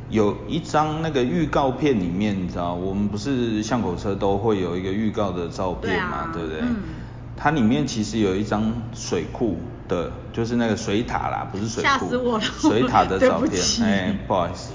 [0.08, 6.60] 有一张那个预告片里面，你知道，我们不是巷口车都会有一个预告的照片嘛，对不对？
[6.62, 6.76] 嗯。
[7.36, 9.58] 它里面其实有一张水库。
[9.88, 11.88] 的，就是那个水塔啦，不是水库。
[11.88, 12.44] 吓死我了！
[12.60, 14.70] 水塔的 照片，哎，不好意思，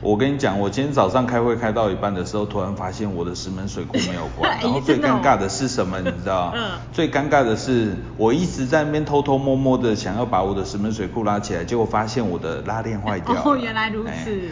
[0.00, 4.56] 我跟你讲，我今天早上开会开到一半的时候，突然发现我的石门水库没有关。
[4.62, 5.98] 然后最尴尬的是什么？
[5.98, 6.52] 你知道？
[6.54, 6.70] 嗯。
[6.92, 13.42] 最尴尬的是，我一直在那边偷偷摸摸的想要把我的石门水库拉起来，结果发现我的拉链坏掉了。
[13.44, 14.48] 哦，原来如此。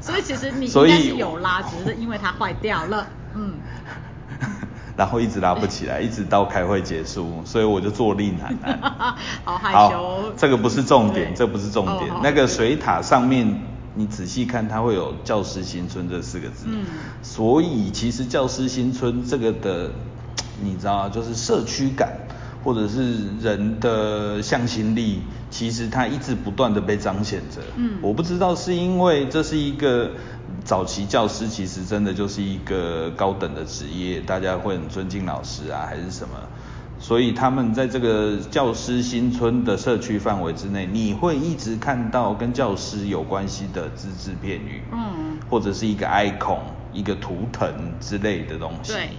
[0.00, 3.06] 所以其实你应该是有拉，只是因为它坏掉了。
[3.36, 3.54] 嗯。
[4.96, 8.78] 然后一直拉不起来，一直到开会结束，所以我就坐立难安。
[9.44, 10.32] 好害羞。
[10.36, 12.10] 这个不是重点，这不是重点。
[12.22, 13.60] 那个水塔上面，
[13.94, 16.66] 你仔细看，它会有“教师新村”这四个字。
[16.68, 16.84] 嗯。
[17.22, 19.90] 所以其实“教师新村”这个的，
[20.62, 22.12] 你知道，就是社区感，
[22.64, 27.60] 或者是人的向心力，其实它一直不断的被彰显着。
[27.76, 27.98] 嗯。
[28.02, 30.10] 我不知道是因为这是一个。
[30.62, 36.34] 早期教师其实真的就是一个高等的职业，大家会很尊敬老师啊，还是什么？
[36.98, 46.60] 所以他们在这个教师新村的社区范围之内，你会一直看到跟教师有关系的只字片语，嗯，或者是一个 icon、
[46.94, 48.92] 一个图腾之类的东西。
[48.94, 49.10] 对。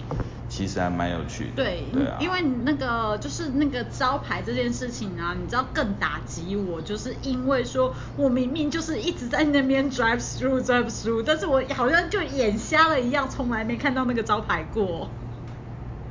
[0.48, 1.82] 其实还蛮有趣的，对，
[2.20, 15.10] 因为那个就是那个招牌这件事情啊，你知道更打击我，就是因为说我明明就是一直在那边 drive through drive through，但是我好像就眼瞎了一样，从来没看到那个招牌过。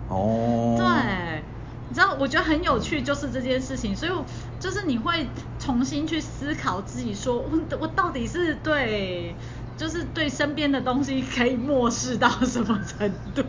[0.10, 0.76] 哦。
[0.78, 1.42] 对，
[1.88, 4.12] 你知道我觉得很有趣，就是这件事情，所以
[4.60, 5.28] 就是你会
[5.60, 9.34] 重新去思考自己，说我我到底是对，
[9.78, 13.44] 就是对身边的东西可以漠视到什么程度。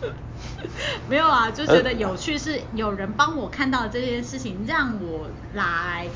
[1.08, 6.06] 没有啊，就觉得有趣是有人帮我看到这件事情，让我来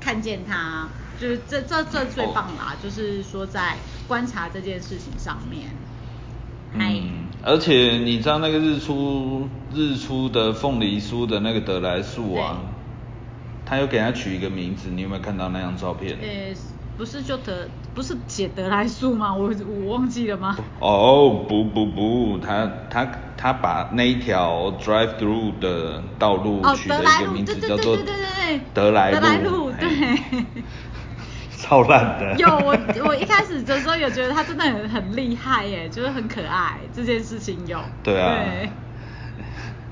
[0.00, 0.88] 看见它，
[1.18, 3.76] 就是这这这最棒啦，就是说在
[4.06, 5.70] 观察这件事情上面。
[6.74, 12.60] 嗯，而且你知道那个日出日出的凤梨酥的那个得来树啊，
[13.64, 16.18] 他又给他取一个名字，你有没有看到那张照片？
[16.96, 19.32] 不是就得不是写得来速吗？
[19.32, 20.56] 我我忘记了吗？
[20.80, 27.96] 哦不不不，他他他把那一条 drive through 的道路取了一个名字叫做
[28.74, 29.14] 得来路。
[29.14, 30.44] 得来路对。
[31.56, 32.36] 超烂的。
[32.36, 32.76] 有我
[33.06, 37.78] 我一开始的时候有觉得他真的很很厉害耶，就是很可爱这件事情有。
[38.02, 38.36] 对啊。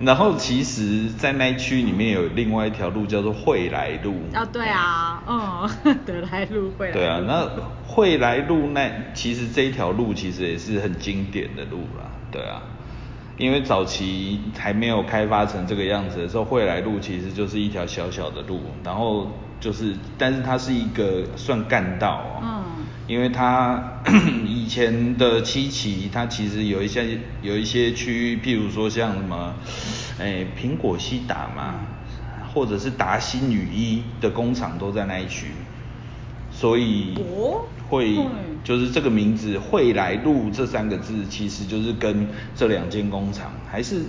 [0.04, 4.14] 然后其实，在那区里面有另外一条路叫做惠来路。
[4.34, 6.92] 啊，对啊，嗯， 德来路惠来。
[6.92, 7.48] 对啊，那
[7.86, 12.62] 惠来路那其实这一条路其实也是很经典的路啦，对啊，
[13.38, 19.30] 因为早期还没有开发成这个样子的时候，惠来路其实就是一条小小的路，然后
[19.60, 22.40] 就是，但是它是一个算干道哦。
[22.42, 22.62] 嗯。
[23.08, 24.00] 因为它
[24.46, 29.54] 以前的七期，它其实有一些有一些区域，譬如说像什么，
[30.20, 31.80] 哎，苹果西达嘛，
[32.54, 35.48] 或者是达新雨衣的工厂都在那一区，
[36.52, 37.14] 所以
[37.88, 38.16] 会
[38.62, 44.02] 就是这个名字惠来路这三个字，其实就是跟这两间工厂还是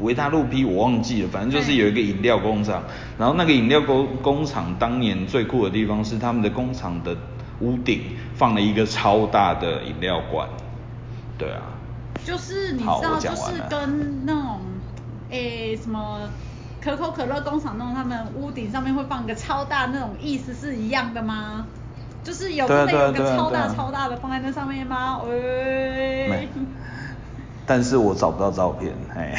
[0.00, 2.82] 维他露 P 我忘记了，反正就是有一个饮料工厂，
[3.16, 7.16] 然后那个饮料工工厂当年最酷的地方是他们的工厂的。
[7.60, 10.48] 屋顶放了一个超大的饮料罐，
[11.38, 11.62] 对啊，
[12.24, 14.60] 就是你知道，就是跟那种
[15.28, 16.30] 诶什么
[16.80, 21.68] 可口可乐工厂那种，他们屋顶上面会放一个超大那种，意思是一样的吗？
[22.22, 25.20] 就是有真的有个超大超大的放在那上面吗？
[25.22, 26.48] 喂。
[27.66, 29.34] 但是我找不到照片，哎。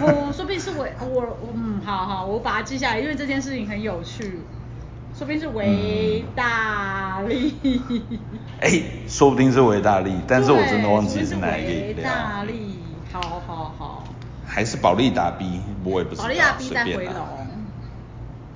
[0.00, 4.40] 哦，说不定是我我我嗯，好好，我把它记下来，因为这件事情很有趣。
[5.14, 7.54] 说不定是维大利。
[8.60, 11.96] 哎，说不定是维大利，但是我真的忘记是哪一个饮料。
[11.96, 12.78] 维大利，
[13.12, 14.04] 好好好。
[14.46, 16.24] 还是保利达 B，我也不知道。
[16.24, 17.14] 保利达 B 在回龙。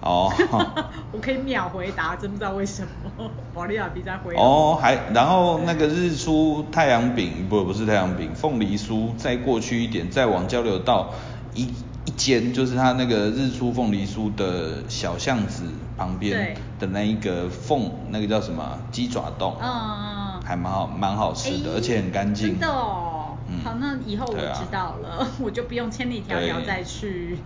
[0.00, 0.32] 哦。
[1.12, 3.30] 我可以秒回答，真不知道为什么。
[3.54, 4.42] 保利达 B 在回龙。
[4.42, 11.10] 哦，还然后那个日出太阳饼，不不是太阳饼，凤梨酥，再过去一点，再往交流道
[11.54, 11.72] 一。
[12.06, 15.64] 一间就是它那个日出凤梨酥的小巷子
[15.96, 22.50] 旁边的那一个凤，那个叫什么鸡爪冻，嗯嗯，还蛮好蛮好吃的，而且很干净。
[22.50, 27.38] 真的哦，好，那以后我知道了， 我就不用千里迢迢再去。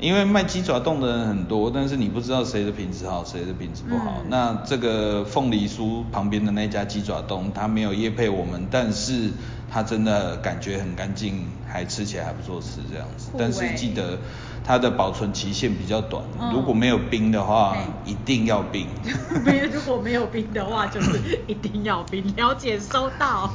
[0.00, 4.22] 因为卖鸡爪冻的人很多，但是你不知道谁的品质好，谁的品质不好。
[4.28, 9.30] 那这个凤梨酥旁边的那家鸡爪冻，它没有叶配我们，但是
[9.70, 13.30] 它真的感觉很干净，还吃起来还不错吃这样子。
[13.38, 14.18] 但是记得
[14.64, 18.86] 它的保存期限比较短，如果没有冰的话，一定要冰。
[19.44, 22.34] 没有，如果没有冰的话，就是 一定要冰。
[22.36, 23.50] 了解，收到。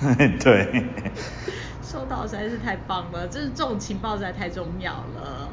[0.40, 0.84] 对。
[1.90, 5.48] 收到实在是太棒了，就是这种情报实在太重要了。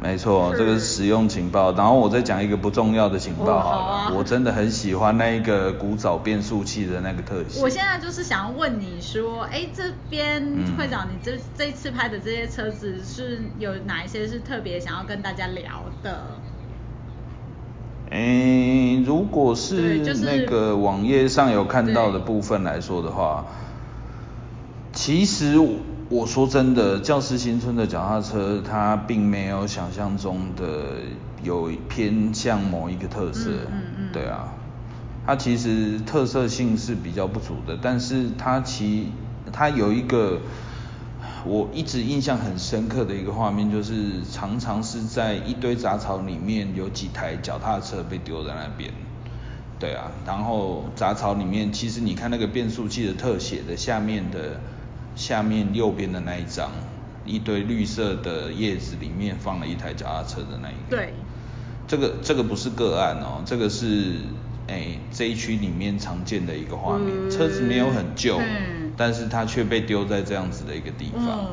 [0.00, 1.72] 没错，这个是实用情报。
[1.72, 7.60] 然后我再讲一个不重要的情报好了，我真的很喜欢那一个古早变速器的那个特性。
[7.60, 10.40] 我现在就是想要问你说，哎，这边
[10.78, 16.22] 会长，你这这一次拍的这些车子是有哪一些是特别想要跟大家聊的？
[18.10, 23.44] 哎，如果是那个网页上有看到的部分来说的话。
[25.00, 25.56] 其实
[26.08, 30.96] 我说真的，教师新村的脚踏车，它并没有想象中的
[31.40, 34.52] 有偏向某一个特色，嗯嗯，对啊，
[35.24, 39.12] 它其实特色性是比较不足的，但是它其
[39.52, 40.40] 它有一个
[41.46, 48.90] 我一直印象很深刻的一个画面，就是常常是在一堆杂草里面有几台脚踏车被丢在那边，
[49.78, 54.58] 对啊，然后杂草里面其实你看那个变速器的特写的下面的。
[55.18, 56.70] 下面右边的那一张，
[57.26, 60.96] 一堆绿色的叶子里面放了一台脚踏车的那一个。
[60.96, 61.12] 对。
[61.88, 64.12] 这个这个不是个案哦，这个是
[64.68, 67.28] 哎这一区里面常见的一个画面。
[67.30, 68.38] 车子没有很旧，
[68.96, 71.48] 但是它却被丢在这样子的一个地方。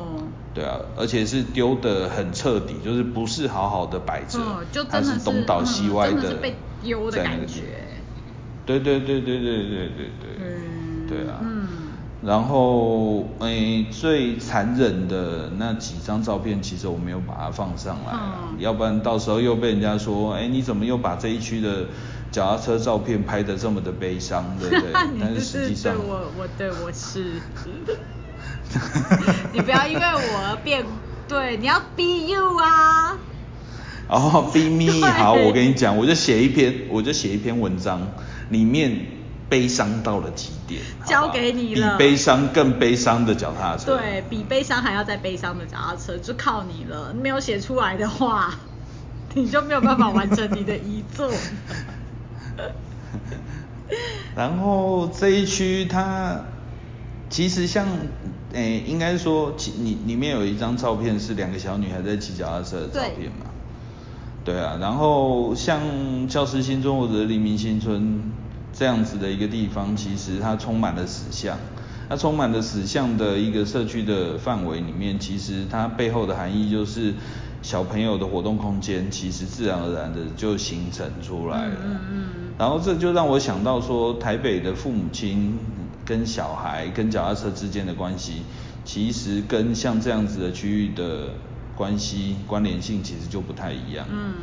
[0.54, 4.38] 对啊，而且是丢的很彻底，就是不是好好的摆着，
[4.88, 6.34] 它是东倒西歪的。
[6.34, 6.54] 被
[6.84, 7.62] 丢的感觉。
[8.64, 10.30] 对对对对对对对对。
[10.38, 11.06] 嗯。
[11.08, 11.40] 对啊。
[11.42, 11.55] 嗯。
[12.26, 18.18] 然后，诶，最残忍的那几张照片，其实我没有把它放上来，
[18.58, 21.86] 要不然到时候又被人家说，哎，你怎么又把这一区的
[22.32, 24.92] 脚踏车照片拍得这么的悲伤，对不对？
[25.20, 27.34] 但是实际上，我我对我是，
[29.54, 30.84] 你不要因为我而变，
[31.28, 33.18] 对，你要 be you 啊。
[34.08, 38.00] 哦，be me，好，我跟你讲，我就写一篇，我就写一篇文章，
[38.48, 39.15] 里面。
[39.48, 41.96] 悲伤到了极点，交给你了。
[41.96, 47.14] 比悲伤更悲伤的脚踏车，对比悲伤还要再悲伤的脚踏车，就靠你了。
[47.14, 48.58] 没有写出来的话，
[49.34, 51.30] 你就没有办法完成你的遗作。
[54.34, 56.40] 然后这一区它
[57.30, 57.86] 其实像，
[58.52, 63.46] 诶，应该说，其你里面有一张照片是两个小女孩在骑脚踏车的照片嘛？
[64.44, 68.32] 对啊，然后像教师新村或者黎明新村。
[68.78, 71.56] 这样子的一个地方，其实它充满了死相。
[72.08, 77.14] 那充满了死相的一个社区的范围里面，其实它背后的含义就是，
[77.62, 81.76] 小朋友的活动空间其实自然而然的就形成出来了。
[81.84, 82.24] 嗯嗯。
[82.58, 85.58] 然后这就让我想到说，台北的父母亲
[86.04, 88.42] 跟小孩跟脚踏车之间的关系，
[88.84, 91.30] 其实跟像这样子的区域的
[91.74, 94.06] 关系关联性其实就不太一样。
[94.12, 94.34] 嗯。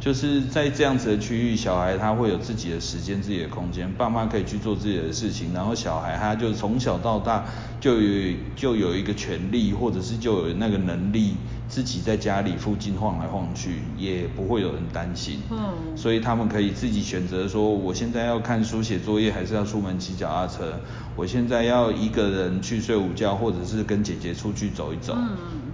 [0.00, 7.44] 就是在这样子的区域，小孩他会有自己的时间、自己的空间，爸妈可以去做自己的事情，然后小孩他就从小到大
[7.78, 11.36] 就有就有一个权利，或者是就有那个能力，
[11.70, 15.40] 自己在家里附近晃来晃去，也不会有人担心。
[15.50, 15.96] 嗯。
[15.96, 20.80] 所以他们可以自己选择说，我现在要看书写作业，还是要出门骑脚踏车？
[21.16, 25.14] 我现在要一个人去睡午觉，或者是跟姐姐出去走一走。
[25.16, 25.28] 嗯。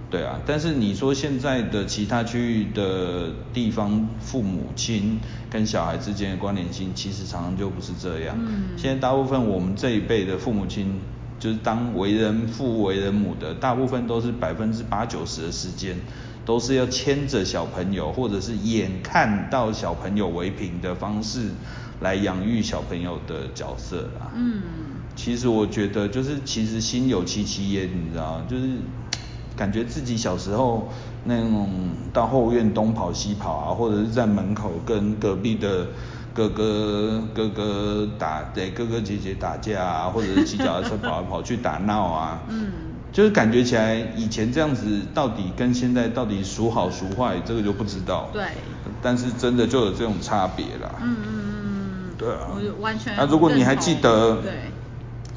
[0.09, 5.19] 对啊，但是你说现在的其他区域的地方，父母亲
[5.49, 8.37] 跟小孩之间的关联性，其实常常就不是这样。
[8.39, 8.77] 嗯。
[8.77, 11.01] 现在大部分我们这一辈的父母亲，
[11.39, 15.95] 就是当为人父为人母的，大部分都是百分之八九十的时间，
[16.45, 21.49] 都是要牵着小朋友，或者是眼看到小朋友为凭的方式，
[22.01, 24.31] 来养育小朋友的角色啦。
[24.35, 24.61] 嗯。
[25.15, 28.69] 其实我觉得，就是其实心有戚戚焉，你知道就是。
[29.55, 30.87] 感觉自己小时候
[31.23, 31.67] 那种
[32.13, 35.87] 到后院东跑西跑啊，或者是在门口跟隔壁的
[36.37, 42.71] 哥哥哥哥打，对哥哥姐姐打架啊，或者是骑脚踏车跑来跑去打闹啊， 嗯，
[43.11, 48.29] 就是感觉起来以前这样子到底跟现在到底孰好孰坏，这个就不知道。
[48.31, 48.43] 对。
[49.01, 50.91] 但是真的就有这种差别啦。
[51.01, 52.15] 嗯嗯嗯嗯。
[52.19, 52.49] 对啊。
[52.51, 53.15] 我完全。
[53.17, 54.35] 那如果你还记得。
[54.43, 54.53] 对。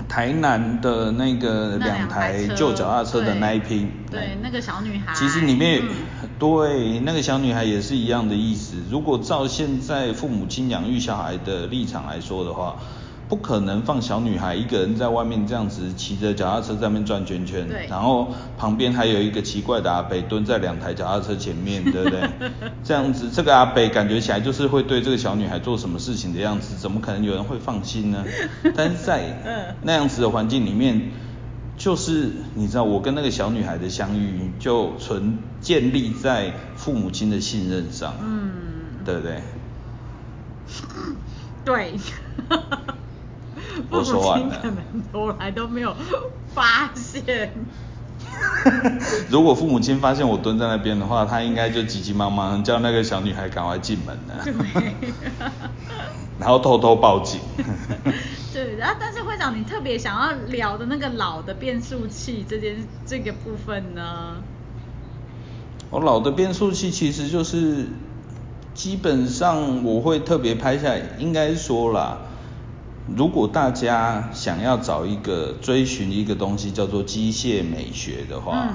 [0.09, 5.82] 台南的那个两台旧脚踏车的那一批，对那个小女孩，其实里面
[6.41, 8.74] 对那个小女孩也是一样的意思。
[8.91, 12.76] 如果照现在父母亲养育小孩的立场来说的话。
[13.30, 18.26] 不可能放小女孩一个人在外面这样子骑着脚踏车在那边转圈圈，然后
[18.59, 22.28] 旁边还有一个奇怪的阿北蹲在两台脚踏车前面，对不对？
[22.82, 28.24] 这样子，这个阿北感觉起来就是会对这个小女孩做什么事情的样子，怎么可能有人会放心呢？
[28.74, 31.12] 但是在那样子的环境里面，
[31.81, 38.51] 就是你知道，我跟那个小女孩的相遇就纯建立在父母亲的信任上，嗯，
[39.03, 39.43] 对不对？
[41.64, 41.99] 对。
[43.91, 45.97] 父母亲可能从来都没有
[46.55, 47.53] 发现。
[49.31, 54.45] 如果父母亲发现我蹲在那边的话，他应该就急急忙忙叫那个小女孩赶快进门了。
[56.41, 57.38] 然后偷偷报警。
[58.53, 62.76] 对，然后但是会长，你特别想要聊的那个老的变速器这件
[63.07, 64.43] 这个部分呢？
[65.91, 67.86] 我老的变速器其实就是
[68.74, 72.18] 基本上我会特别拍下来，应该说啦。
[73.16, 78.68] 如果大家想要找一个追寻一个东西叫做机械美学的话，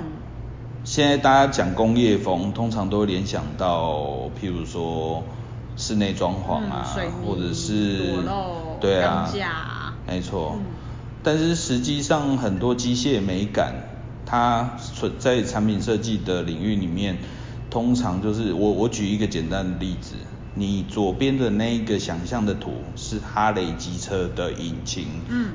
[0.83, 5.23] 现在大家讲工业风，通常都会联想到，譬如说
[5.77, 6.95] 室内装潢啊，
[7.25, 8.13] 或者是
[8.79, 9.31] 对啊，
[10.07, 10.57] 没错。
[11.23, 13.73] 但是实际上很多机械美感，
[14.25, 17.17] 它存在产品设计的领域里面，
[17.69, 20.15] 通常就是我我举一个简单的例子。
[20.57, 25.05] 你左边的那一个想象的图是哈雷机车的引擎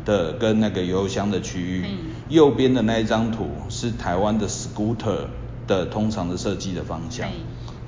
[0.04, 1.86] 的跟那个油箱的区域，
[2.28, 5.28] 右边的那一张图是台湾的 scooter
[5.66, 7.30] 的通常的设计的方向。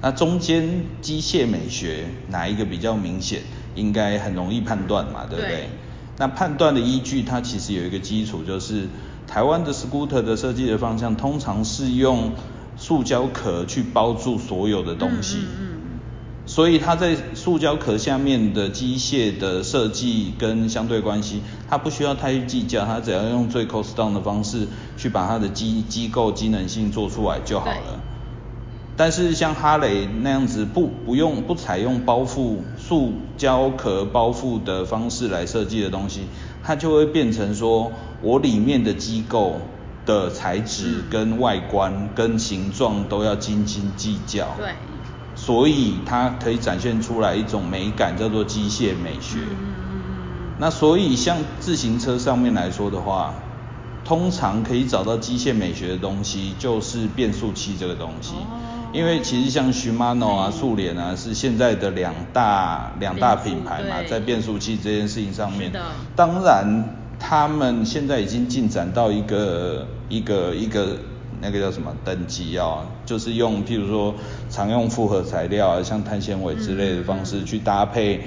[0.03, 3.41] 那中间机械美学哪一个比较明显？
[3.75, 5.71] 应该很容易判断嘛，对不对？
[6.19, 8.89] 那判断的依据它其实有一个基础，就是
[9.27, 12.33] 台湾的 scooter 的设计的方向通常是用
[12.77, 15.39] 塑胶壳去包住所有的东西。
[16.45, 21.41] 所以它在塑胶壳下面的机械的设计跟相对关系，
[21.71, 24.67] 它不需要太去计较，它只要用最 cost down 的方式
[24.99, 28.03] 去把它的机机构机能性做出来就好了。
[29.03, 36.21] 但是像哈雷那样子不不用不采用包覆塑胶壳包覆的方式来设计的东西，
[36.63, 37.91] 它就会变成说
[38.23, 39.57] 我里面的机构
[40.07, 44.47] 的材质跟外观跟形状都要斤斤计较。
[44.57, 44.69] 对。
[45.35, 49.41] 所以它可以展现出来一种美感，叫做机械美学。
[50.61, 53.35] 那所以像自行车上面来说的话，
[54.05, 58.35] 通常可以找到机械美学的东西，就是变速器这个东西。
[58.93, 65.73] 因为其实像 Shimano 啊、速联啊，是现在的两大两大品牌嘛，在变速器这件事情上面。
[66.15, 70.99] 当然，他们现在已经进展到一个一个一个。
[71.45, 72.87] 那个叫什么等级啊？
[73.05, 74.15] 就是用譬如说
[74.49, 78.21] 常用复合材料啊，像碳纤维之类的方式去搭配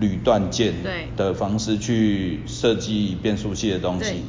[0.00, 0.74] 铝锻件
[1.16, 4.24] 的方式去设计变速器的东西。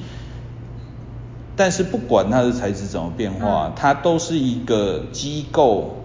[1.62, 5.95] 但是不管它的材质怎么变化，它都是一个机构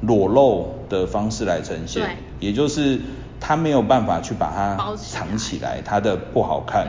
[0.00, 2.18] 裸露的方式来呈现。
[2.38, 3.00] 也就是
[3.40, 6.86] 它没有办法去把它藏起来，它的不好看。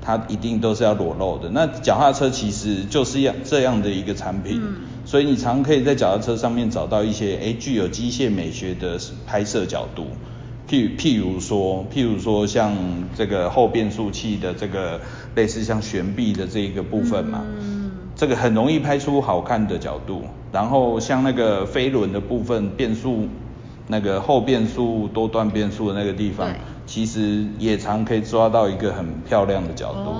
[0.00, 1.50] 它一定都是要裸露的。
[1.50, 4.58] 那脚踏车其实就是要这样的一个产品，
[5.04, 10.06] 所以你常可以在脚踏车上面找到一些诶具有机械美学的拍摄角度。
[10.70, 12.72] 譬譬如说，譬如说像
[13.16, 15.00] 这个后变速器的这个
[15.34, 20.22] 类似像悬臂的这一个部分嘛，嗯这个很容易拍出好看的角度。
[20.52, 23.26] 然后像那个飞轮的部分，变速
[23.88, 26.48] 那个后变速多段变速的那个地方。
[26.86, 30.12] 其实也常可以抓到一个很漂亮的角度，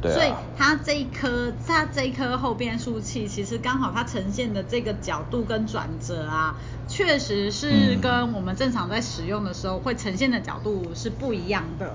[0.00, 0.14] 对啊。
[0.14, 6.56] 所以它这一颗，它这一颗后变速器，其实刚好它呈现的这个角度跟转折啊，
[6.88, 11.92] 确实是跟我们正常在使用的时候会呈现的角度是不一样的。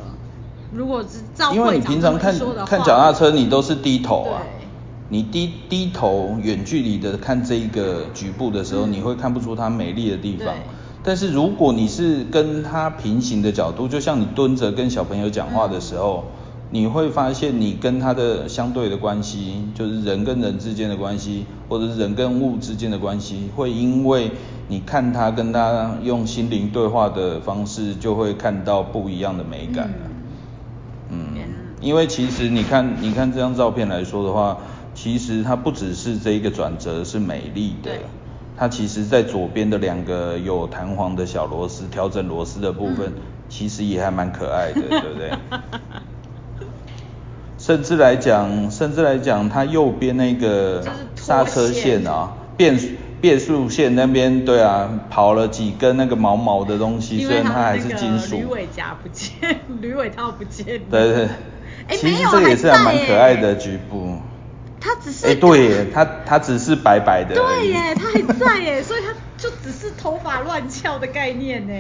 [0.72, 2.34] 如果是照因为你平常看
[2.66, 4.42] 看脚踏车，你都是低头啊，
[5.10, 10.54] 你低低头远距离的看这一个局部的时候，你会看不出它美丽的地方。
[11.04, 16.26] 但是如果你是跟它平行的角度，就像你蹲着跟小朋友讲话的时候，
[16.72, 24.32] 你会发现你跟他的相对的关系，就是人跟人之间的关系，或者是人跟物之间的关系，会因为
[24.68, 29.94] 你看他跟他用心灵对话的方式，就会看到不一样的美感。
[31.10, 31.38] 嗯，
[31.82, 34.58] 因为其实你看，你看这张照片来说的话，
[34.96, 37.92] 其实它不只是这一个转折是美丽的，
[38.58, 43.14] 它其实在左边的两个有弹簧的小螺丝调整螺丝的部分，
[43.48, 45.32] 其实也还蛮可爱的，对不对？
[47.66, 50.84] 甚至来讲，甚至来讲，它右边那个
[51.16, 52.78] 刹车线啊，变
[53.20, 58.38] 变速线那边，对啊，跑了几根那个毛毛的东西，虽然它还是金属。
[58.38, 60.80] 铝尾夹不见， 铝尾套不见。
[60.92, 61.28] 对对。
[61.88, 64.20] 哎，其实这个也是还蛮可爱的局部。
[64.80, 65.26] 它只是。
[65.26, 67.34] 哎，对耶，它它只是白白的。
[67.34, 71.74] 对耶，它还在耶， 所以它就只是头发乱翘的概念呢。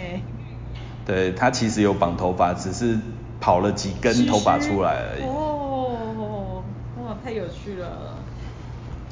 [1.05, 2.97] 对，它其实有绑头发，只是
[3.39, 5.54] 跑了几根头发出来而已。
[7.25, 8.19] 太有趣了。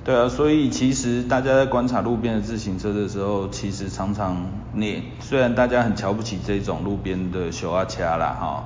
[0.06, 8.66] 对啊，所以其实大家在观察路边的自行车的时候，其实常常你虽然大家很瞧不起这种路边的小阿卡啦哈，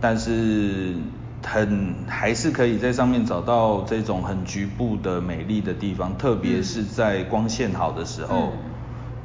[0.00, 0.94] 但是
[1.44, 8.52] 很还是可以在上面找到这种很局部的美丽的地方，特别是在光线好的时候，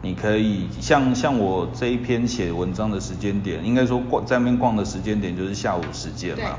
[0.01, 6.57] 你可以像像我这一篇写文章的时间点，应该说逛在面逛的时间点就是下午时间嘛。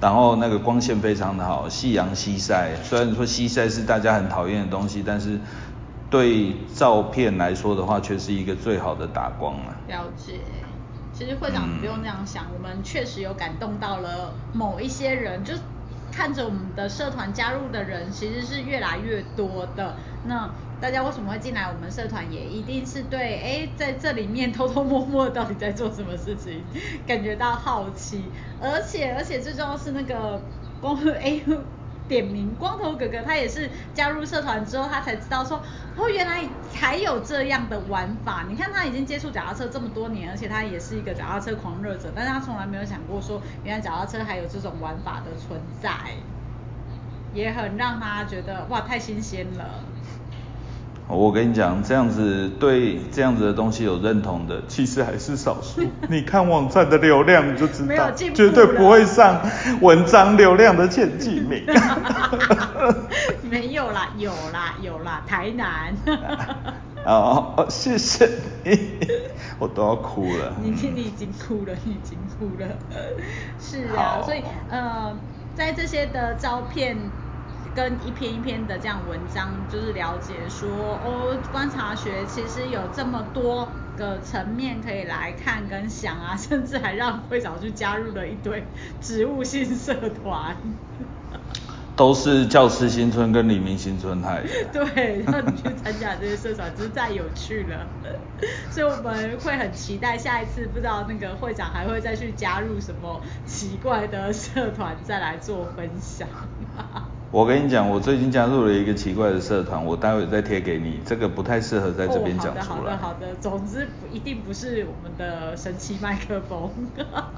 [0.00, 2.74] 然后那个光线非常的好，夕阳西晒。
[2.82, 5.38] 虽然说西晒是大家很讨厌的东西，但是
[6.08, 9.76] 对照片来说的话，却是一个最好的打光了。
[9.88, 10.40] 了解，
[11.12, 15.54] 其实会长不用那样想，我们确实有感动到了某一些人，就
[16.10, 19.96] 看着我们的社团加入的人，其实是越来越多的。
[20.24, 22.32] 那大家为什么会进来我们社团？
[22.32, 26.64] 也一定是对，哎，在这里面偷偷摸摸到底在做什么事情，
[27.06, 28.24] 感觉到好奇。
[28.60, 30.40] 而且而且最重要是那个
[30.80, 31.40] 光头哎
[32.08, 35.62] 点名光头哥哥，他也是加入社团之后，他才知道说，
[35.96, 38.46] 哦，原来还有这样的玩法。
[38.48, 45.90] 你看他已经接触脚踏车这么多年，而且他也是一个脚踏车狂热者，但是他从来没有想过说，原来脚踏车还有这种玩法的存在，
[47.32, 49.84] 也很让他觉得哇，太新鲜了。
[51.10, 55.82] 我跟你讲，这样子对这样子的东西有认同的，其实还是少数。
[56.08, 59.40] 你看网站的流量，你就知道，绝对不会上
[59.80, 61.64] 文章流量的前几名。
[63.42, 65.92] 没有啦，有啦，有啦，台南。
[67.04, 68.28] 哦，谢谢
[68.62, 68.78] 你，
[69.58, 70.54] 我都要哭了。
[70.62, 72.68] 你你已经哭了，你已经哭了。
[73.58, 75.16] 是啊，所以呃，
[75.56, 76.96] 在这些的照片。
[77.74, 80.68] 跟一篇一篇的这样文章，就是了解说，
[81.04, 88.64] 哦，观察学其实有这么多个层面可以来看跟想啊，甚至还让会长去加入了一堆
[89.00, 90.56] 植物性社团。
[91.96, 94.48] 都是教师新村跟黎明新村害的。
[94.72, 97.86] 对，让你去参加这些社团，真是太有趣了。
[98.72, 106.26] 所以我们会很期待下一次，不知道那个会长还会再去加入什么奇怪的社团，再来做分享。
[107.32, 110.98] 我跟你讲，我最近加入了一个奇怪的社团，我待会再贴给你。
[111.06, 112.96] 这个不太适合在这边讲出来。
[112.96, 113.34] 好的，好的，好的。
[113.40, 116.68] 总之一定不是我们的神奇麦克风。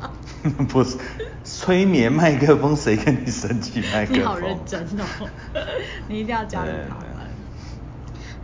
[0.68, 0.96] 不是，
[1.44, 4.18] 催眠麦克风谁跟你神奇麦克风？
[4.18, 5.04] 你好认真哦，
[6.08, 7.11] 你一定要加入他们。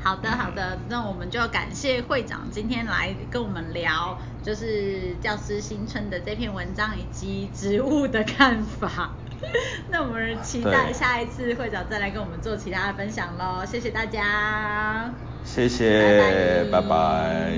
[0.02, 9.10] 好的，好的，那我们就感谢会长今天来跟我们聊，就是教师新春的这篇文章以及植物的看法。
[9.90, 15.12] 那我们期待下一次会长再来跟我们做其他的分享喽，谢谢大家，
[15.44, 17.52] 谢谢，拜拜。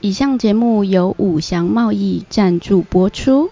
[0.00, 3.50] 以上节目由五祥贸易赞助播出。